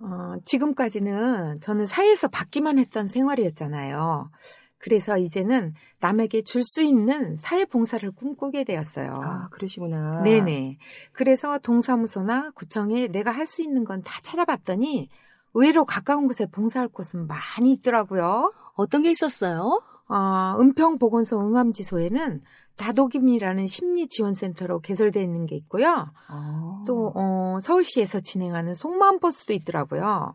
어, 0.00 0.34
지금까지는 0.44 1.60
저는 1.60 1.86
사회에서 1.86 2.28
받기만 2.28 2.78
했던 2.78 3.06
생활이었잖아요. 3.06 4.30
그래서 4.78 5.16
이제는 5.16 5.72
남에게 6.00 6.42
줄 6.42 6.62
수 6.62 6.82
있는 6.82 7.36
사회 7.38 7.64
봉사를 7.64 8.10
꿈꾸게 8.10 8.64
되었어요. 8.64 9.20
아, 9.22 9.48
그러시구나. 9.50 10.22
네네. 10.24 10.78
그래서 11.12 11.58
동사무소나 11.58 12.50
구청에 12.54 13.06
내가 13.08 13.30
할 13.30 13.46
수 13.46 13.62
있는 13.62 13.84
건 13.84 14.02
다 14.02 14.20
찾아봤더니 14.22 15.08
의외로 15.54 15.84
가까운 15.84 16.26
곳에 16.26 16.46
봉사할 16.46 16.88
곳은 16.88 17.26
많이 17.28 17.72
있더라고요. 17.74 18.52
어떤 18.74 19.02
게 19.02 19.10
있었어요? 19.12 19.80
어, 20.08 20.56
은평보건소 20.60 21.40
응암지소에는 21.40 22.42
다독임이라는 22.76 23.66
심리지원센터로 23.66 24.80
개설되어 24.80 25.22
있는 25.22 25.46
게 25.46 25.56
있고요. 25.56 26.10
아. 26.28 26.82
또 26.86 27.12
어, 27.14 27.58
서울시에서 27.62 28.20
진행하는 28.20 28.74
속마음 28.74 29.20
버스도 29.20 29.52
있더라고요. 29.52 30.34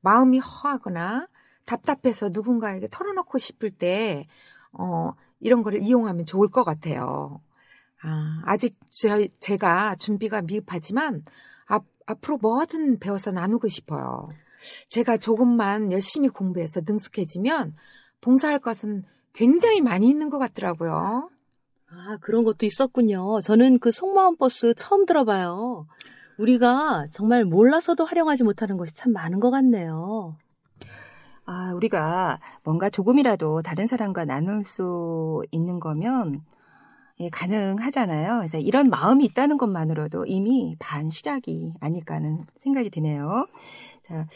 마음이 0.00 0.38
허하거나 0.38 1.26
답답해서 1.64 2.30
누군가에게 2.30 2.88
털어놓고 2.90 3.38
싶을 3.38 3.70
때 3.70 4.26
어, 4.72 5.12
이런 5.40 5.62
거를 5.62 5.82
이용하면 5.82 6.24
좋을 6.24 6.48
것 6.48 6.64
같아요. 6.64 7.40
아, 8.02 8.42
아직 8.44 8.76
제, 8.90 9.28
제가 9.40 9.96
준비가 9.96 10.42
미흡하지만 10.42 11.24
앞, 11.66 11.84
앞으로 12.06 12.38
뭐든 12.38 12.98
배워서 12.98 13.32
나누고 13.32 13.68
싶어요. 13.68 14.28
제가 14.88 15.16
조금만 15.16 15.92
열심히 15.92 16.28
공부해서 16.28 16.80
능숙해지면 16.84 17.74
봉사할 18.20 18.58
것은 18.58 19.04
굉장히 19.32 19.80
많이 19.80 20.08
있는 20.08 20.30
것 20.30 20.38
같더라고요. 20.38 21.30
아, 21.90 22.18
그런 22.20 22.44
것도 22.44 22.66
있었군요. 22.66 23.40
저는 23.42 23.78
그 23.78 23.90
속마음 23.90 24.36
버스 24.36 24.74
처음 24.74 25.06
들어봐요. 25.06 25.86
우리가 26.36 27.06
정말 27.10 27.44
몰라서도 27.44 28.04
활용하지 28.04 28.44
못하는 28.44 28.76
것이 28.76 28.94
참 28.94 29.12
많은 29.12 29.40
것 29.40 29.50
같네요. 29.50 30.36
아, 31.44 31.72
우리가 31.74 32.40
뭔가 32.62 32.90
조금이라도 32.90 33.62
다른 33.62 33.86
사람과 33.86 34.24
나눌 34.24 34.64
수 34.64 35.42
있는 35.50 35.80
거면 35.80 36.42
예, 37.20 37.30
가능하잖아요. 37.30 38.36
그래서 38.36 38.58
이런 38.58 38.90
마음이 38.90 39.24
있다는 39.24 39.56
것만으로도 39.56 40.26
이미 40.26 40.76
반 40.78 41.10
시작이 41.10 41.74
아닐까 41.80 42.14
하는 42.14 42.44
생각이 42.56 42.90
드네요. 42.90 43.46
자, 44.04 44.26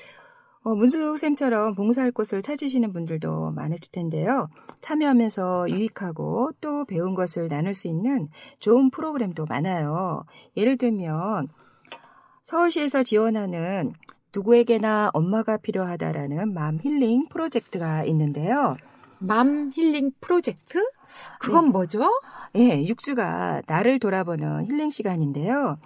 어, 0.65 0.75
문수쌤처럼 0.75 1.75
봉사할 1.75 2.13
곳을 2.13 2.41
찾으시는 2.43 2.93
분들도 2.93 3.51
많을 3.51 3.79
텐데요. 3.91 4.49
참여하면서 4.81 5.71
유익하고 5.71 6.53
또 6.61 6.85
배운 6.85 7.15
것을 7.15 7.49
나눌 7.49 7.75
수 7.75 7.89
있는 7.89 8.29
좋은 8.61 8.91
프로그램도 8.91 9.47
많아요. 9.47 10.25
예를 10.57 10.79
들면 10.79 11.49
서울시에서 12.43 13.03
지원하는 13.03 13.93
누구에게나 14.35 15.11
엄마가 15.13 15.57
필요하다라는 15.59 16.55
맘 16.55 16.79
힐링 16.83 17.29
프로젝트가 17.29 18.05
있는데요. 18.05 18.77
맘 19.19 19.71
힐링 19.75 20.13
프로젝트? 20.21 20.79
그건 21.39 21.67
네. 21.67 21.71
뭐죠? 21.71 22.01
예, 22.55 22.85
6주가 22.85 23.63
나를 23.67 23.99
돌아보는 23.99 24.67
힐링 24.67 24.91
시간인데요. 24.91 25.79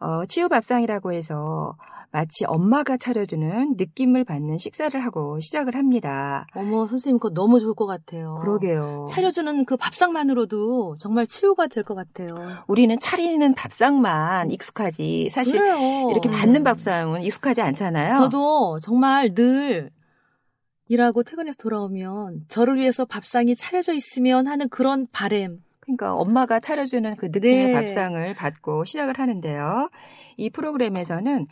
어, 0.00 0.24
치유밥상이라고 0.26 1.12
해서 1.12 1.76
마치 2.12 2.44
엄마가 2.46 2.96
차려주는 2.96 3.74
느낌을 3.76 4.24
받는 4.24 4.56
식사를 4.58 4.98
하고 5.04 5.38
시작을 5.40 5.74
합니다. 5.74 6.46
어머, 6.54 6.86
선생님, 6.86 7.18
그거 7.18 7.34
너무 7.34 7.60
좋을 7.60 7.74
것 7.74 7.84
같아요. 7.86 8.38
그러게요. 8.40 9.06
차려주는 9.10 9.64
그 9.66 9.76
밥상만으로도 9.76 10.94
정말 10.98 11.26
치유가 11.26 11.66
될 11.66 11.82
것 11.84 11.94
같아요. 11.94 12.28
우리는 12.68 12.96
차리는 12.98 13.54
밥상만 13.54 14.50
익숙하지 14.50 15.28
사실 15.30 15.58
그래요. 15.58 16.08
이렇게 16.10 16.28
음. 16.28 16.32
받는 16.32 16.64
밥상은 16.64 17.22
익숙하지 17.22 17.60
않잖아요. 17.60 18.14
저도 18.14 18.78
정말 18.80 19.34
늘 19.34 19.90
일하고 20.88 21.22
퇴근해서 21.22 21.56
돌아오면 21.60 22.44
저를 22.48 22.76
위해서 22.76 23.04
밥상이 23.04 23.56
차려져 23.56 23.92
있으면 23.92 24.46
하는 24.46 24.68
그런 24.68 25.06
바램. 25.12 25.58
그러니까 25.86 26.14
엄마가 26.14 26.60
차려주는 26.60 27.16
그 27.16 27.26
느낌의 27.26 27.66
네. 27.68 27.72
밥상을 27.72 28.34
받고 28.34 28.84
시작을 28.84 29.18
하는데요. 29.18 29.88
이 30.36 30.50
프로그램에서는 30.50 31.46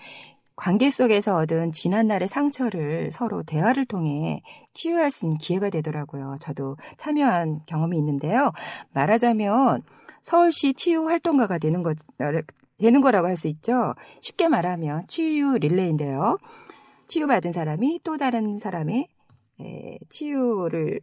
관계 0.57 0.91
속에서 0.91 1.37
얻은 1.37 1.73
지난날의 1.73 2.29
상처를 2.29 3.11
서로 3.13 3.43
대화를 3.43 3.87
통해 3.87 4.43
치유할 4.73 5.11
수 5.11 5.27
있는 5.27 5.39
기회가 5.39 5.71
되더라고요. 5.71 6.37
저도 6.41 6.77
참여한 6.97 7.61
경험이 7.67 7.97
있는데요. 7.99 8.53
말하자면 8.93 9.83
서울시 10.23 10.75
치유 10.75 11.09
활동가가 11.09 11.59
되는 11.59 11.83
거 11.83 11.93
되는 12.79 13.01
거라고 13.01 13.29
할 13.29 13.37
수 13.37 13.49
있죠. 13.49 13.95
쉽게 14.21 14.49
말하면 14.49 15.07
치유 15.09 15.59
릴레이인데요. 15.59 16.39
치유받은 17.09 17.53
사람이 17.53 18.01
또 18.05 18.17
다른 18.17 18.59
사람의 18.59 19.09
에, 19.61 19.99
치유를 20.09 21.01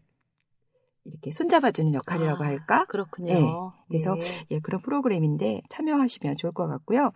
이렇게 1.05 1.31
손잡아주는 1.31 1.93
역할이라고 1.93 2.43
아, 2.43 2.47
할까? 2.47 2.85
그렇군요. 2.85 3.33
네. 3.33 3.41
그래서 3.87 4.15
네. 4.15 4.21
예, 4.51 4.59
그런 4.59 4.81
프로그램인데 4.81 5.61
참여하시면 5.69 6.37
좋을 6.37 6.53
것 6.53 6.67
같고요. 6.67 7.11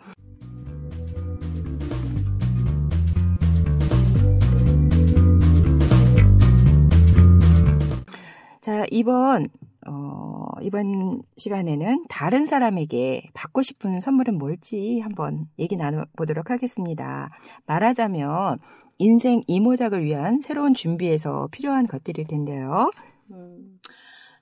자, 8.62 8.84
이번, 8.90 9.50
어, 9.86 10.48
이번 10.64 11.22
시간에는 11.38 12.06
다른 12.10 12.48
사람에게 12.48 13.30
받고 13.36 13.62
싶은 13.62 14.00
선물은 14.00 14.40
뭘지 14.40 15.00
한번 15.02 15.46
얘기 15.60 15.78
나눠보도록 15.78 16.50
하겠습니다. 16.50 17.30
말하자면, 17.68 18.58
인생 18.98 19.44
이모작을 19.46 20.04
위한 20.04 20.42
새로운 20.42 20.74
준비에서 20.74 21.50
필요한 21.52 21.86
것들일 21.86 22.26
텐데요. 22.26 22.90
음, 23.32 23.80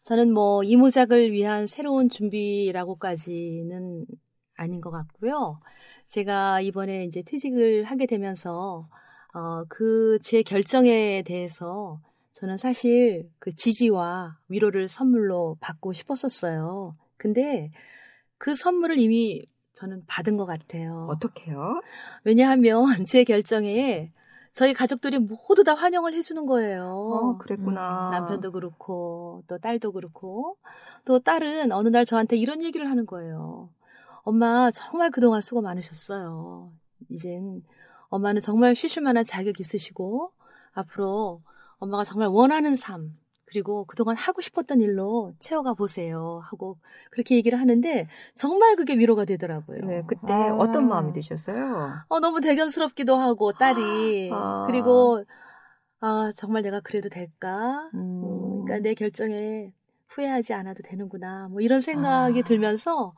저는 0.03 0.33
뭐 0.33 0.63
이모작을 0.63 1.31
위한 1.31 1.67
새로운 1.67 2.09
준비라고까지는 2.09 4.05
아닌 4.55 4.81
것 4.81 4.91
같고요. 4.91 5.59
제가 6.09 6.61
이번에 6.61 7.05
이제 7.05 7.21
퇴직을 7.23 7.85
하게 7.85 8.05
되면서 8.05 8.87
어, 9.33 9.63
그 9.69 10.19
제 10.23 10.43
결정에 10.43 11.23
대해서 11.23 11.99
저는 12.33 12.57
사실 12.57 13.29
그 13.39 13.55
지지와 13.55 14.37
위로를 14.49 14.87
선물로 14.87 15.57
받고 15.61 15.93
싶었었어요. 15.93 16.95
근데 17.17 17.71
그 18.37 18.55
선물을 18.55 18.99
이미 18.99 19.45
저는 19.73 20.03
받은 20.07 20.37
것 20.37 20.45
같아요. 20.45 21.07
어떻게요? 21.09 21.81
왜냐하면 22.23 22.85
제 23.07 23.23
결정에 23.23 24.11
저희 24.53 24.73
가족들이 24.73 25.17
모두 25.17 25.63
다 25.63 25.73
환영을 25.73 26.13
해주는 26.13 26.45
거예요. 26.45 26.85
어, 26.85 27.37
그랬구나. 27.37 28.07
음, 28.07 28.11
남편도 28.11 28.51
그렇고 28.51 29.43
또 29.47 29.57
딸도 29.57 29.91
그렇고 29.91 30.57
또 31.05 31.19
딸은 31.19 31.71
어느 31.71 31.89
날 31.89 32.05
저한테 32.05 32.37
이런 32.37 32.63
얘기를 32.63 32.89
하는 32.89 33.05
거예요. 33.07 33.69
엄마 34.21 34.71
정말 34.71 35.09
그동안 35.09 35.41
수고 35.41 35.61
많으셨어요. 35.61 36.71
이젠 37.09 37.63
엄마는 38.09 38.41
정말 38.41 38.75
쉬실 38.75 39.01
만한 39.01 39.25
자격 39.25 39.59
있으시고 39.59 40.31
앞으로 40.73 41.41
엄마가 41.77 42.03
정말 42.03 42.29
원하는 42.29 42.75
삶 42.75 43.17
그리고 43.53 43.85
그동안 43.85 44.17
하고 44.17 44.41
싶었던 44.41 44.81
일로 44.81 45.35
채워가 45.39 45.75
보세요 45.75 46.41
하고 46.45 46.79
그렇게 47.11 47.35
얘기를 47.35 47.59
하는데 47.61 48.07
정말 48.35 48.75
그게 48.75 48.95
위로가 48.95 49.25
되더라고요. 49.25 49.85
네, 49.85 50.01
그때 50.07 50.33
아. 50.33 50.55
어떤 50.55 50.87
마음이 50.87 51.13
드셨어요? 51.13 51.93
어, 52.07 52.19
너무 52.19 52.41
대견스럽기도 52.41 53.15
하고 53.15 53.53
딸이 53.53 54.31
아. 54.33 54.65
그리고 54.65 55.23
아 55.99 56.33
정말 56.35 56.63
내가 56.63 56.79
그래도 56.79 57.09
될까? 57.09 57.91
음. 57.93 58.23
음, 58.23 58.65
그러니까 58.65 58.79
내 58.89 58.95
결정에 58.95 59.71
후회하지 60.07 60.55
않아도 60.55 60.81
되는구나. 60.81 61.49
뭐 61.51 61.61
이런 61.61 61.79
생각이 61.79 62.39
아. 62.39 62.43
들면서 62.43 63.13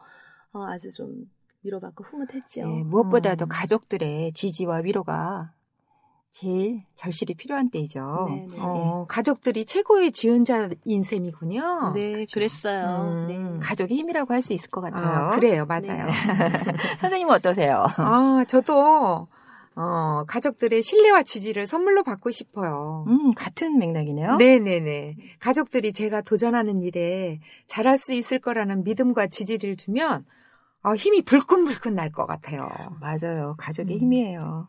어, 0.52 0.65
아주 0.65 0.91
좀 0.91 1.32
위로받고 1.63 2.04
흐뭇했죠. 2.04 2.67
네, 2.67 2.84
무엇보다도 2.84 3.45
음. 3.45 3.50
가족들의 3.50 4.34
지지와 4.34 4.80
위로가 4.80 5.54
제일 6.38 6.84
절실히 6.98 7.34
필요한 7.34 7.69
때이죠. 7.69 8.26
네, 8.28 8.45
네. 8.52 8.58
어, 8.60 9.06
가족들이 9.08 9.63
최고의 9.63 10.12
지원자인 10.12 11.04
셈이군요. 11.06 11.93
네, 11.95 12.26
그랬어요. 12.34 13.26
음. 13.26 13.28
네. 13.28 13.60
가족의 13.65 13.95
힘이라고 13.95 14.34
할 14.34 14.41
수 14.41 14.52
있을 14.52 14.69
것 14.69 14.82
같아요. 14.82 15.06
아, 15.08 15.30
그래요, 15.32 15.65
맞아요. 15.65 16.06
선생님은 17.00 17.34
어떠세요? 17.36 17.86
아, 17.98 18.43
저도 18.50 19.30
어, 19.78 20.24
가족들의 20.28 20.84
신뢰와 20.84 21.24
지지를 21.24 21.67
선물로 21.67 22.04
받고 22.04 22.32
싶어요. 22.32 23.06
음, 23.08 23.34
같은 23.34 23.78
맥락이네요. 23.80 24.36
네네네. 24.36 25.15
가족들이 25.39 25.93
제가 25.93 26.19
도전하는 26.19 26.82
일에 26.82 27.39
잘할 27.67 27.98
수 27.98 28.13
있을 28.13 28.39
거라는 28.39 28.84
믿음과 28.84 29.28
지지를 29.28 29.78
주면 29.78 30.26
어, 30.84 30.95
힘이 30.95 31.21
불끈불끈 31.24 31.95
날 31.95 32.12
것 32.12 32.26
같아요. 32.26 32.67
맞아요. 33.00 33.56
가족의 33.58 33.95
음. 33.95 34.02
힘이에요. 34.02 34.67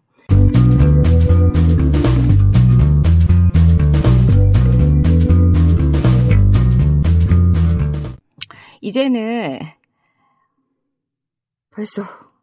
이제는 8.80 9.58
벌써 11.70 12.02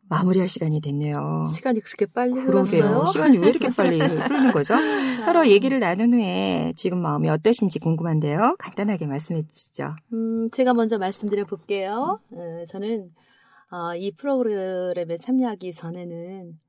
마무리할 0.10 0.48
시간이 0.48 0.82
됐네요. 0.82 1.46
시간이 1.46 1.80
그렇게 1.80 2.06
빨리 2.06 2.34
그러게요. 2.34 2.84
흘렀어요. 2.84 3.06
시간이 3.06 3.38
왜 3.38 3.48
이렇게 3.50 3.70
빨리 3.70 3.98
흐르는 4.04 4.52
거죠? 4.52 4.76
서로 5.24 5.48
얘기를 5.48 5.80
나눈 5.80 6.14
후에 6.14 6.74
지금 6.76 7.02
마음이 7.02 7.30
어떠신지 7.30 7.80
궁금한데요. 7.80 8.58
간단하게 8.60 9.08
말씀해 9.08 9.42
주시죠. 9.44 9.96
음, 10.12 10.50
제가 10.52 10.74
먼저 10.74 10.98
말씀드려 10.98 11.46
볼게요. 11.46 12.20
어, 12.32 12.66
저는 12.68 13.10
어, 13.72 13.96
이 13.96 14.12
프로그램에 14.12 15.18
참여하기 15.18 15.74
전에는 15.74 16.60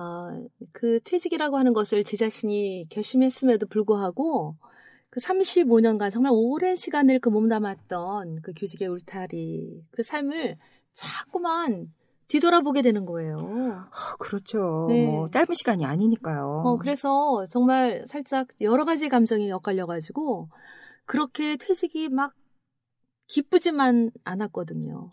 어, 0.00 0.46
그 0.72 0.98
퇴직이라고 1.04 1.58
하는 1.58 1.74
것을 1.74 2.04
제 2.04 2.16
자신이 2.16 2.86
결심했음에도 2.88 3.66
불구하고 3.66 4.56
그 5.10 5.20
35년간 5.20 6.10
정말 6.10 6.32
오랜 6.34 6.74
시간을 6.74 7.18
그 7.18 7.28
몸담았던 7.28 8.40
그 8.42 8.52
교직의 8.56 8.88
울타리 8.88 9.84
그 9.90 10.02
삶을 10.02 10.56
자꾸만 10.94 11.92
뒤돌아보게 12.28 12.80
되는 12.80 13.04
거예요. 13.04 13.38
아, 13.90 14.16
그렇죠. 14.18 14.86
네. 14.88 15.04
뭐 15.04 15.28
짧은 15.28 15.52
시간이 15.52 15.84
아니니까요. 15.84 16.62
어, 16.64 16.78
그래서 16.78 17.46
정말 17.50 18.04
살짝 18.06 18.48
여러 18.62 18.84
가지 18.84 19.08
감정이 19.08 19.50
엇갈려가지고 19.52 20.48
그렇게 21.04 21.56
퇴직이 21.56 22.08
막 22.08 22.32
기쁘지만 23.26 24.12
않았거든요. 24.24 25.10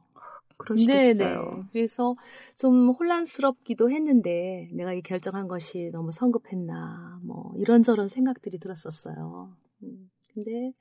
그러시겠어요. 0.67 1.65
그래서 1.71 2.15
좀 2.56 2.89
혼란스럽기도 2.89 3.91
했는데 3.91 4.69
내가 4.73 4.93
이 4.93 5.01
결정한 5.01 5.47
것이 5.47 5.89
너무 5.91 6.12
성급했나 6.12 7.19
뭐 7.23 7.53
이런저런 7.58 8.10
생각들이 8.10 8.60
들었었어요. 8.60 9.51
음, 9.84 10.10
근데 10.34 10.73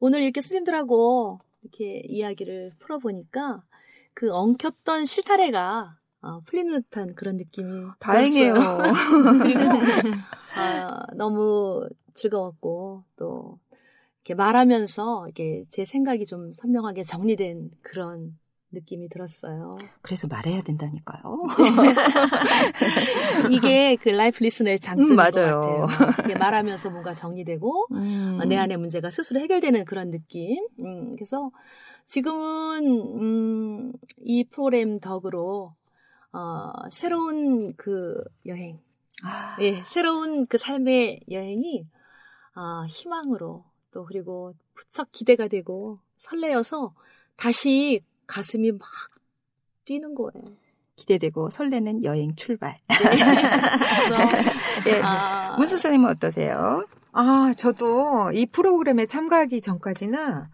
오늘 0.00 0.22
이렇게 0.22 0.40
스님들하고 0.40 1.40
이렇게 1.62 2.02
이야기를 2.06 2.72
풀어보니까 2.78 3.62
그 4.14 4.32
엉켰던 4.32 5.06
실타래가 5.06 5.96
어, 6.22 6.40
풀리는 6.40 6.82
듯한 6.82 7.14
그런 7.14 7.36
느낌이 7.36 7.86
다행이에요. 7.98 8.54
그리고 9.42 9.60
아, 10.54 11.02
너무 11.16 11.88
즐거웠고 12.14 13.04
또 13.16 13.58
이렇게 14.18 14.34
말하면서 14.34 15.28
이게 15.28 15.64
제 15.70 15.84
생각이 15.84 16.26
좀 16.26 16.52
선명하게 16.52 17.02
정리된 17.02 17.70
그런 17.82 18.38
느낌이 18.72 19.08
들었어요. 19.08 19.78
그래서 20.00 20.26
말해야 20.26 20.62
된다니까요. 20.62 21.38
이게 23.50 23.96
그 23.96 24.08
라이프 24.08 24.42
리스너의 24.42 24.80
장점인 24.80 25.12
음, 25.12 25.16
것 25.16 25.34
맞아요. 25.34 25.86
같아요. 25.86 26.10
이게 26.24 26.38
말하면서 26.38 26.90
뭔가 26.90 27.12
정리되고 27.12 27.88
음. 27.92 28.38
어, 28.40 28.44
내 28.44 28.56
안의 28.56 28.78
문제가 28.78 29.10
스스로 29.10 29.40
해결되는 29.40 29.84
그런 29.84 30.10
느낌. 30.10 30.56
음, 30.80 31.14
그래서 31.16 31.50
지금은 32.06 32.84
음, 33.20 33.92
이 34.22 34.44
프로그램 34.44 35.00
덕으로 35.00 35.74
어, 36.32 36.72
새로운 36.90 37.74
그 37.76 38.22
여행, 38.46 38.80
아, 39.22 39.56
예, 39.60 39.82
새로운 39.92 40.46
그 40.46 40.56
삶의 40.56 41.20
여행이 41.30 41.86
아, 42.54 42.86
희망으로 42.88 43.64
또 43.92 44.04
그리고 44.06 44.54
부쩍 44.74 45.12
기대가 45.12 45.48
되고 45.48 45.98
설레어서 46.16 46.94
다시 47.36 48.02
가슴이 48.32 48.72
막 48.72 48.80
뛰는 49.84 50.14
거예요. 50.14 50.56
기대되고 50.96 51.50
설레는 51.50 52.02
여행 52.04 52.34
출발. 52.34 52.78
그래서 52.88 54.16
예. 54.88 55.02
아, 55.02 55.56
문수 55.58 55.76
선생님은 55.76 56.08
어떠세요? 56.10 56.86
아, 57.12 57.52
저도 57.56 58.30
이 58.32 58.46
프로그램에 58.46 59.04
참가하기 59.04 59.60
전까지는 59.60 60.44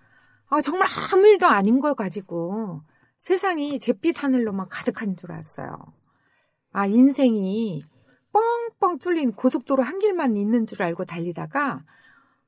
아, 0.50 0.60
정말 0.62 0.88
아무 1.12 1.26
일도 1.28 1.46
아닌 1.46 1.80
걸 1.80 1.94
가지고 1.94 2.82
세상이 3.18 3.78
잿빛 3.78 4.22
하늘로만 4.24 4.68
가득한 4.68 5.16
줄 5.16 5.30
알았어요. 5.30 5.76
아, 6.72 6.86
인생이 6.86 7.82
뻥뻥 8.80 8.98
뚫린 8.98 9.32
고속도로 9.32 9.84
한 9.84 10.00
길만 10.00 10.36
있는 10.36 10.66
줄 10.66 10.82
알고 10.82 11.04
달리다가 11.04 11.84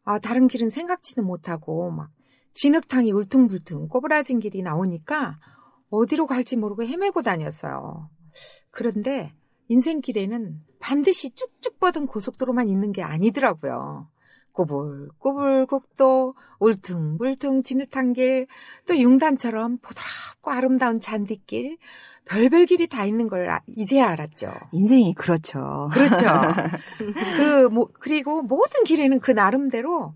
아, 0.04 0.18
다른 0.18 0.48
길은 0.48 0.70
생각지도 0.70 1.22
못하고 1.22 1.90
막 1.90 2.10
진흙탕이 2.52 3.12
울퉁불퉁 3.12 3.88
꼬부라진 3.88 4.40
길이 4.40 4.62
나오니까 4.62 5.38
어디로 5.90 6.26
갈지 6.26 6.56
모르고 6.56 6.84
헤매고 6.84 7.22
다녔어요. 7.22 8.08
그런데 8.70 9.32
인생길에는 9.68 10.60
반드시 10.80 11.30
쭉쭉 11.34 11.78
뻗은 11.78 12.06
고속도로만 12.06 12.68
있는 12.68 12.92
게 12.92 13.02
아니더라고요. 13.02 14.08
꼬불꼬불 14.52 15.66
국도, 15.66 16.34
울퉁불퉁 16.58 17.62
진흙탕길, 17.62 18.46
또 18.86 18.98
융단처럼 18.98 19.78
보드랍고 19.78 20.50
아름다운 20.50 21.00
잔디길, 21.00 21.78
별별 22.24 22.66
길이 22.66 22.86
다 22.86 23.04
있는 23.04 23.28
걸 23.28 23.48
아- 23.50 23.60
이제야 23.76 24.08
알았죠. 24.08 24.52
인생이 24.72 25.14
그렇죠. 25.14 25.88
그렇죠. 25.92 26.26
그, 27.36 27.68
뭐, 27.68 27.88
그리고 28.00 28.42
모든 28.42 28.84
길에는 28.84 29.20
그 29.20 29.30
나름대로 29.30 30.14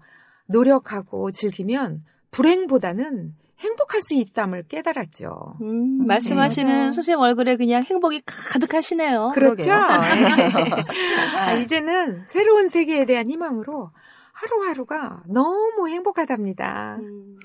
노력하고 0.49 1.31
즐기면 1.33 2.05
불행보다는 2.35 3.33
행복할 3.61 4.01
수 4.03 4.15
있담을 4.15 4.65
깨달았죠. 4.65 5.57
음, 5.63 6.07
말씀하시는 6.07 6.75
맞아요. 6.75 6.93
선생님 6.93 7.21
얼굴에 7.21 7.57
그냥 7.57 7.85
행복이 7.85 8.23
가득하시네요. 8.27 9.31
그렇죠. 9.35 9.71
예. 9.71 9.75
아, 11.39 11.53
이제는 11.55 12.25
새로운 12.27 12.69
세계에 12.69 13.07
대한 13.07 13.31
희망으로 13.31 13.91
하루하루가 14.33 15.23
너무 15.27 15.89
행복하답니다. 15.89 16.99
음. 17.01 17.39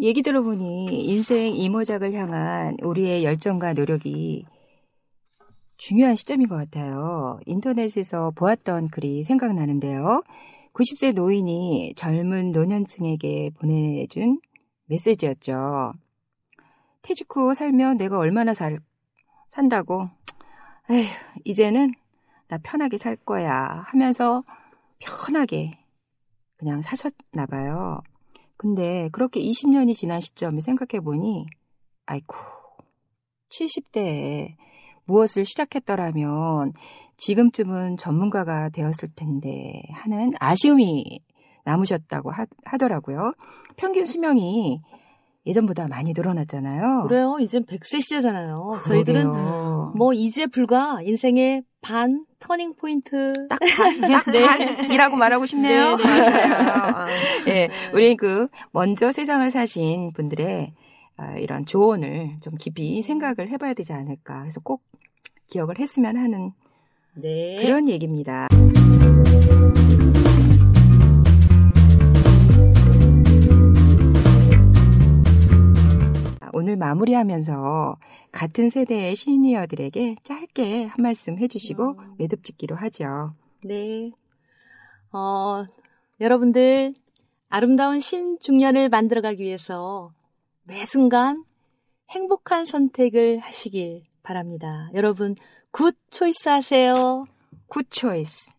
얘기 0.00 0.22
들어보니 0.22 1.02
인생 1.04 1.54
이모작을 1.54 2.12
향한 2.14 2.76
우리의 2.82 3.24
열정과 3.24 3.74
노력이 3.74 4.44
중요한 5.76 6.14
시점인 6.14 6.48
것 6.48 6.56
같아요. 6.56 7.40
인터넷에서 7.46 8.30
보았던 8.32 8.88
글이 8.88 9.22
생각나는데요. 9.22 10.22
90세 10.72 11.14
노인이 11.14 11.94
젊은 11.96 12.52
노년층에게 12.52 13.50
보내준 13.58 14.40
메시지였죠. 14.86 15.92
퇴직 17.02 17.26
후 17.34 17.54
살면 17.54 17.96
내가 17.96 18.18
얼마나 18.18 18.54
살, 18.54 18.78
산다고. 19.48 20.08
에휴, 20.90 21.06
이제는 21.44 21.92
나 22.48 22.58
편하게 22.58 22.98
살 22.98 23.16
거야 23.16 23.84
하면서 23.86 24.42
편하게 24.98 25.78
그냥 26.56 26.82
사셨나 26.82 27.46
봐요. 27.48 28.00
근데 28.56 29.08
그렇게 29.12 29.40
20년이 29.40 29.94
지난 29.94 30.20
시점을 30.20 30.60
생각해 30.60 31.00
보니, 31.00 31.46
아이고, 32.06 32.34
70대에 33.50 34.56
무엇을 35.06 35.44
시작했더라면 35.44 36.72
지금쯤은 37.16 37.96
전문가가 37.96 38.68
되었을 38.70 39.08
텐데 39.14 39.82
하는 39.92 40.32
아쉬움이 40.40 41.20
남으셨다고 41.64 42.30
하, 42.30 42.46
하더라고요. 42.64 43.32
평균 43.76 44.06
수명이 44.06 44.80
예전보다 45.46 45.88
많이 45.88 46.12
늘어났잖아요. 46.14 47.04
그래요. 47.06 47.36
이젠 47.40 47.64
100세 47.64 48.02
시대잖아요. 48.02 48.80
저희들은. 48.84 49.28
뭐 49.96 50.12
이제 50.12 50.46
불과 50.46 51.00
인생의 51.02 51.62
반 51.80 52.24
터닝 52.40 52.74
포인트 52.76 53.46
딱 53.48 53.58
반, 53.76 54.24
네. 54.32 54.46
반이라고 54.46 55.16
말하고 55.16 55.46
싶네요. 55.46 55.96
네, 55.96 56.04
네. 56.04 57.44
예, 57.48 57.70
우리 57.92 58.16
그 58.16 58.48
먼저 58.72 59.12
세상을 59.12 59.48
사신 59.50 60.12
분들의 60.14 60.72
아, 60.72 60.83
이런 61.38 61.66
조언을 61.66 62.38
좀 62.40 62.56
깊이 62.56 63.02
생각을 63.02 63.48
해봐야 63.48 63.74
되지 63.74 63.92
않을까. 63.92 64.40
그래서 64.40 64.60
꼭 64.60 64.82
기억을 65.48 65.78
했으면 65.78 66.16
하는 66.16 66.52
네. 67.14 67.62
그런 67.62 67.88
얘기입니다. 67.88 68.48
오늘 76.52 76.76
마무리하면서 76.76 77.96
같은 78.32 78.68
세대의 78.68 79.14
시니어들에게 79.16 80.16
짧게 80.22 80.86
한 80.86 81.02
말씀 81.02 81.38
해주시고 81.38 81.90
음. 81.90 82.14
매듭 82.18 82.44
짓기로 82.44 82.76
하죠. 82.76 83.34
네. 83.64 84.10
어, 85.12 85.64
여러분들 86.20 86.94
아름다운 87.48 88.00
신중년을 88.00 88.88
만들어가기 88.88 89.42
위해서 89.42 90.12
매 90.66 90.84
순간 90.86 91.44
행복한 92.10 92.64
선택을 92.64 93.38
하시길 93.40 94.02
바랍니다. 94.22 94.88
여러분 94.94 95.34
good 95.70 95.94
choice 96.10 96.48
하세요. 96.48 97.26
Good 97.66 97.86
choice. 97.90 98.50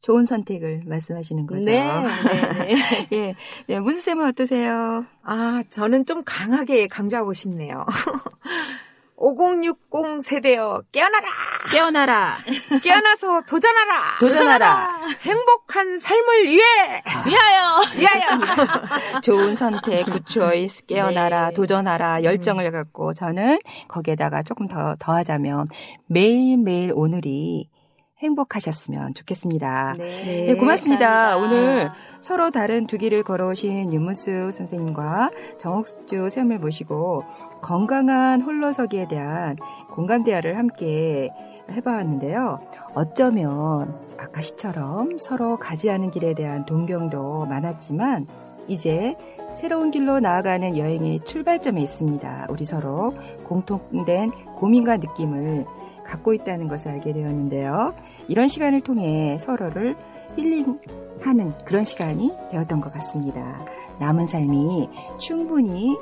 좋은 0.00 0.24
선택을 0.24 0.82
말씀하시는 0.86 1.46
거죠. 1.46 1.64
네. 1.64 1.84
네, 1.84 2.74
네. 3.10 3.16
예. 3.16 3.34
네, 3.66 3.80
문숙쌤은 3.80 4.26
어떠세요? 4.28 5.04
아, 5.22 5.62
저는 5.68 6.06
좀 6.06 6.22
강하게 6.24 6.86
강조하고 6.86 7.32
싶네요. 7.32 7.84
5060 9.16 10.22
세대여 10.22 10.82
깨어나라! 10.92 11.26
깨어나라! 11.72 12.38
깨어나서 12.82 13.42
도전하라! 13.48 14.18
도전하라! 14.20 15.00
행복한 15.22 15.98
삶을 15.98 16.44
위해! 16.44 16.62
위하여. 17.26 17.80
위하여! 17.98 19.20
좋은 19.22 19.56
선택, 19.56 20.04
good 20.04 20.26
choice, 20.26 20.86
깨어나라, 20.86 21.48
네. 21.48 21.54
도전하라, 21.54 22.24
열정을 22.24 22.70
갖고 22.70 23.14
저는 23.14 23.58
거기에다가 23.88 24.42
조금 24.42 24.68
더 24.68 24.96
더하자면 24.98 25.68
매일매일 26.06 26.92
오늘이 26.94 27.70
행복하셨으면 28.18 29.14
좋겠습니다. 29.14 29.94
네. 29.98 30.06
네, 30.46 30.54
고맙습니다. 30.54 31.06
감사합니다. 31.06 31.36
오늘 31.36 31.90
서로 32.22 32.50
다른 32.50 32.86
두 32.86 32.96
길을 32.96 33.22
걸어오신 33.22 33.92
윤문순 33.92 34.50
선생님과 34.52 35.30
정옥주 35.58 36.28
쌤을 36.30 36.58
모시고 36.58 37.24
건강한 37.60 38.40
홀로서기에 38.40 39.08
대한 39.08 39.56
공감 39.90 40.24
대화를 40.24 40.56
함께 40.56 41.30
해봐왔는데요. 41.70 42.58
어쩌면 42.94 43.94
아까 44.18 44.40
시처럼 44.40 45.18
서로 45.18 45.58
가지 45.58 45.90
않은 45.90 46.10
길에 46.10 46.32
대한 46.34 46.64
동경도 46.64 47.46
많았지만 47.46 48.26
이제 48.68 49.14
새로운 49.56 49.90
길로 49.90 50.20
나아가는 50.20 50.76
여행의 50.76 51.20
출발점에 51.24 51.80
있습니다. 51.82 52.46
우리 52.50 52.64
서로 52.64 53.14
공통된 53.44 54.30
고민과 54.56 54.98
느낌을 54.98 55.64
갖고 56.06 56.34
있다는 56.34 56.66
것을 56.66 56.92
알게 56.92 57.12
되었는데요. 57.12 57.94
이런 58.28 58.48
시간을 58.48 58.80
통해 58.80 59.38
서로를 59.38 59.96
힐링하는 60.36 61.52
그런 61.64 61.84
시간이 61.84 62.30
되었던 62.50 62.80
것 62.80 62.92
같습니다. 62.92 63.64
남은 63.98 64.26
삶이 64.26 64.88
충분히 65.18 65.96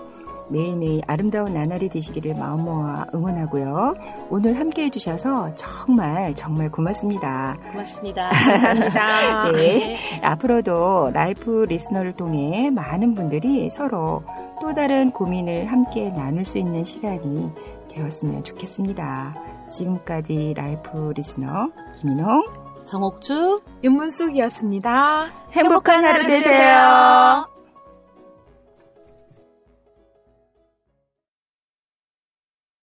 매일매일 0.48 1.00
아름다운 1.06 1.54
나날이 1.54 1.88
되시기를 1.88 2.34
마음 2.38 2.64
모아 2.64 3.06
응원하고요. 3.14 3.94
오늘 4.30 4.58
함께 4.58 4.84
해주셔서 4.84 5.54
정말 5.54 6.34
정말 6.34 6.70
고맙습니다. 6.70 7.56
고맙습니다. 7.72 8.28
감사합니다. 8.30 9.52
네. 9.52 9.96
앞으로도 10.22 11.10
라이프 11.12 11.64
리스너를 11.68 12.12
통해 12.12 12.70
많은 12.70 13.14
분들이 13.14 13.70
서로 13.70 14.22
또 14.60 14.74
다른 14.74 15.10
고민을 15.10 15.66
함께 15.66 16.10
나눌 16.10 16.44
수 16.44 16.58
있는 16.58 16.84
시간이 16.84 17.50
되었으면 17.94 18.44
좋겠습니다. 18.44 19.53
지금까지 19.68 20.54
라이프 20.56 21.12
리스너 21.16 21.70
김인홍 22.00 22.44
정옥주 22.86 23.62
윤문숙이었습니다. 23.82 25.32
행복한 25.52 26.04
하루 26.04 26.26
되세요. 26.26 27.53